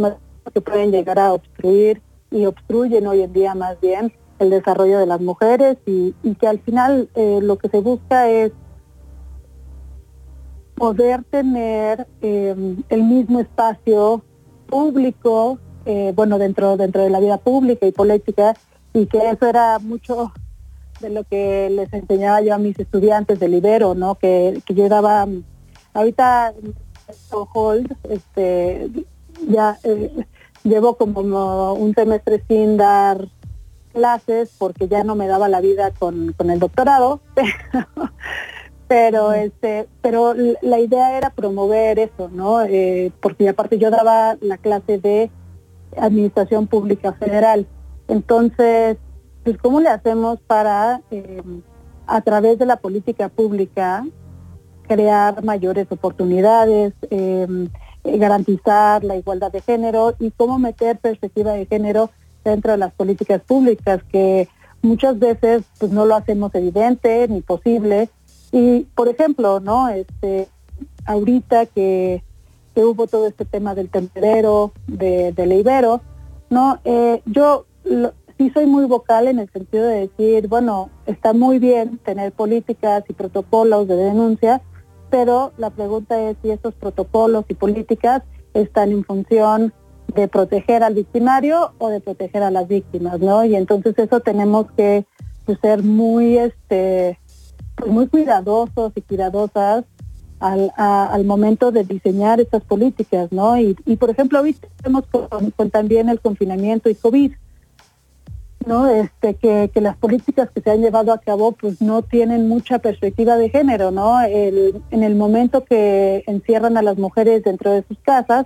[0.54, 4.12] que pueden llegar a obstruir y obstruyen hoy en día más bien
[4.44, 8.52] el desarrollo de las mujeres y, que al final eh, lo que se busca es
[10.76, 14.24] poder tener em, el mismo espacio
[14.68, 18.56] público, eh, bueno, dentro, dentro de la vida pública y política,
[18.94, 20.32] y que eso era mucho
[21.00, 24.16] de lo que les enseñaba yo a mis estudiantes del Ibero, ¿no?
[24.16, 25.28] Que, que yo daba,
[25.94, 26.54] ahorita
[27.32, 28.89] hold, este,
[29.48, 30.26] ya eh,
[30.64, 33.28] llevo como un semestre sin dar
[33.94, 37.22] clases porque ya no me daba la vida con, el doctorado,
[38.88, 42.64] pero, este, pero la idea era promover eso, ¿no?
[42.64, 45.32] Eh, porque aparte yo daba la clase de
[45.98, 47.68] Administración Pública Federal.
[48.08, 48.98] Entonces,
[49.44, 51.62] pues ¿cómo le hacemos para, em,
[52.08, 54.06] a través de la política pública,
[54.88, 56.94] crear mayores oportunidades?
[57.10, 57.70] Eh,
[58.06, 62.10] eh, garantizar la igualdad de género y cómo meter perspectiva de género
[62.44, 64.48] dentro de las políticas públicas, que
[64.82, 68.10] muchas veces pues no lo hacemos evidente ni posible.
[68.52, 69.89] Y por ejemplo, ¿no?
[69.89, 70.48] Este,
[71.06, 72.24] ahorita que,
[72.76, 76.02] hubo todo este tema del temperero, de, del Ibero,
[76.50, 76.80] ¿no?
[76.84, 77.66] Eh, yo
[78.38, 83.04] sí soy muy vocal en el sentido de decir, bueno, está muy bien tener políticas
[83.08, 84.62] y protocolos de denuncia,
[85.10, 88.24] pero la pregunta es si estos protocolos y políticas
[88.54, 89.74] están en función
[90.08, 93.45] de proteger al victimario o de proteger a las víctimas, ¿no?
[93.45, 95.06] Y entonces eso tenemos que
[95.45, 97.20] pues, ser muy, este,
[97.76, 99.86] pues, muy cuidadosos y cuidadosas
[100.39, 103.58] al, momento de diseñar estas políticas, ¿no?
[103.58, 107.32] Y, por ejemplo, ahorita tenemos con también el confinamiento y COVID,
[108.66, 108.88] ¿no?
[108.88, 113.38] Este, que, las políticas que se han llevado a cabo pues no tienen mucha perspectiva
[113.38, 114.22] de género, ¿no?
[114.24, 118.45] en el momento que encierran a las mujeres dentro de sus casas,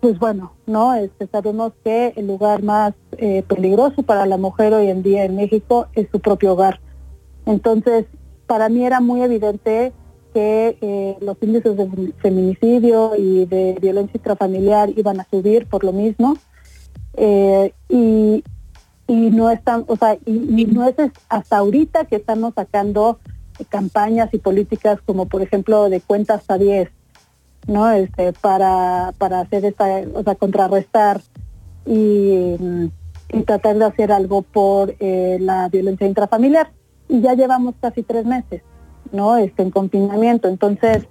[0.00, 0.94] pues bueno, ¿no?
[0.94, 5.36] Este, sabemos que el lugar más eh, peligroso para la mujer hoy en día en
[5.36, 6.80] México es su propio hogar.
[7.46, 8.06] Entonces,
[8.46, 9.92] para mí era muy evidente
[10.34, 15.92] que eh, los índices de feminicidio y de violencia intrafamiliar iban a subir por lo
[15.92, 16.36] mismo.
[17.14, 18.44] Eh, y,
[19.06, 20.94] y no están, o sea, y, no es
[21.28, 23.18] hasta ahorita que estamos sacando
[23.70, 26.90] campañas y políticas como por ejemplo de cuenta hasta 10,
[27.66, 27.90] ¿no?
[27.90, 31.20] Este, para, para hacer esta, o sea, contrarrestar
[31.84, 32.56] y,
[33.44, 36.72] tratar de hacer algo por eh, la violencia intrafamiliar.
[37.08, 38.62] Y ya llevamos casi tres meses,
[39.12, 39.36] ¿no?
[39.36, 40.48] Este, en confinamiento.
[40.48, 41.06] Entonces,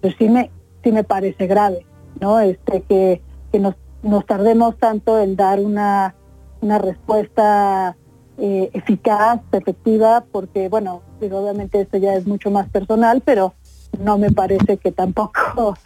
[0.00, 0.50] pues sí me,
[0.82, 1.86] sí me parece grave,
[2.20, 2.40] ¿no?
[2.40, 6.14] Este, que, que nos, nos tardemos tanto en dar una
[6.60, 7.96] una respuesta
[8.38, 13.54] eh, eficaz, efectiva, porque bueno, obviamente esto ya es mucho más personal, pero
[13.98, 15.76] no me parece que tampoco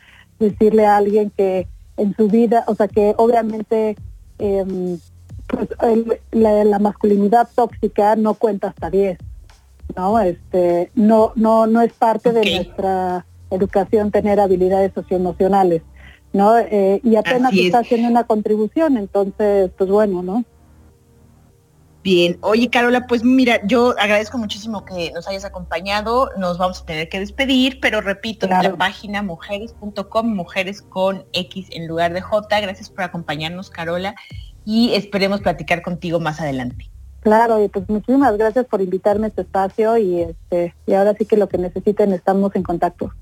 [0.43, 3.97] decirle a alguien que en su vida, o sea que obviamente
[4.39, 4.99] em,
[5.47, 5.69] pues,
[6.33, 9.19] la, masculinidad tóxica no cuenta hasta 10,
[9.97, 10.21] ¿no?
[10.21, 15.83] Este, no, no, no es parte de nuestra educación tener habilidades socioemocionales,
[16.33, 16.59] ¿no?
[16.59, 20.45] Eh, y apenas está haciendo una contribución, entonces, pues bueno, ¿no?
[22.03, 26.85] Bien, oye Carola, pues mira, yo agradezco muchísimo que nos hayas acompañado, nos vamos a
[26.85, 32.61] tener que despedir, pero repito, la página mujeres.com, mujeres con X en lugar de J,
[32.61, 34.17] gracias por acompañarnos Carola
[34.65, 36.91] y esperemos platicar contigo más adelante.
[37.21, 41.25] Claro, y pues muchísimas gracias por invitarme a este espacio y este y ahora sí
[41.25, 43.13] que lo que necesiten estamos en contacto.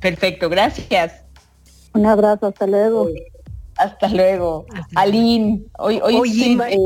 [0.00, 1.22] Perfecto, gracias.
[1.92, 3.08] Un abrazo, hasta luego.
[3.78, 4.66] Hasta luego.
[4.96, 6.78] Aline, hoy, hoy soy eh,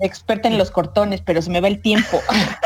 [0.00, 2.20] experta en los cortones, pero se me va el tiempo.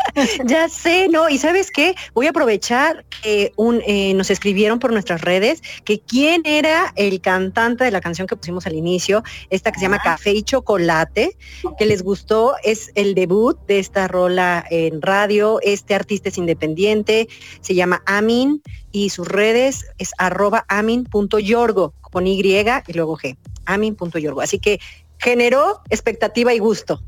[0.46, 1.28] ya sé, ¿no?
[1.28, 6.00] Y sabes qué, voy a aprovechar que un, eh, nos escribieron por nuestras redes que
[6.00, 9.98] quién era el cantante de la canción que pusimos al inicio, esta que se llama
[9.98, 11.36] Café y Chocolate,
[11.76, 17.28] que les gustó, es el debut de esta rola en radio, este artista es independiente,
[17.60, 18.62] se llama Amin
[18.92, 24.40] y sus redes es arroba amin.yorgo con Y y luego G amin.yorgo.
[24.40, 24.80] Así que
[25.18, 27.02] generó expectativa y gusto.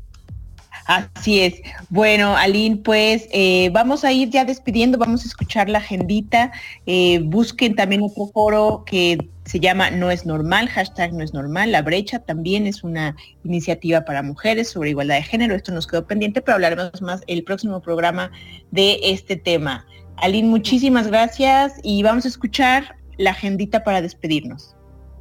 [0.87, 1.55] Así es.
[1.89, 6.53] Bueno, Aline, pues eh, vamos a ir ya despidiendo, vamos a escuchar la agendita.
[6.85, 11.73] Eh, busquen también otro foro que se llama No es normal, hashtag No es normal.
[11.73, 15.55] La brecha también es una iniciativa para mujeres sobre igualdad de género.
[15.55, 18.31] Esto nos quedó pendiente, pero hablaremos más el próximo programa
[18.71, 19.85] de este tema.
[20.15, 24.76] Aline, muchísimas gracias y vamos a escuchar la agendita para despedirnos.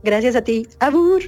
[0.07, 0.69] Gracias a ti.
[0.79, 1.21] Abur.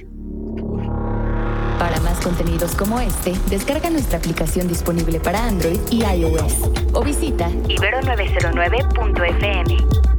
[1.77, 6.53] Para más contenidos como este, descarga nuestra aplicación disponible para Android y iOS
[6.93, 10.18] o visita ibero909.fm.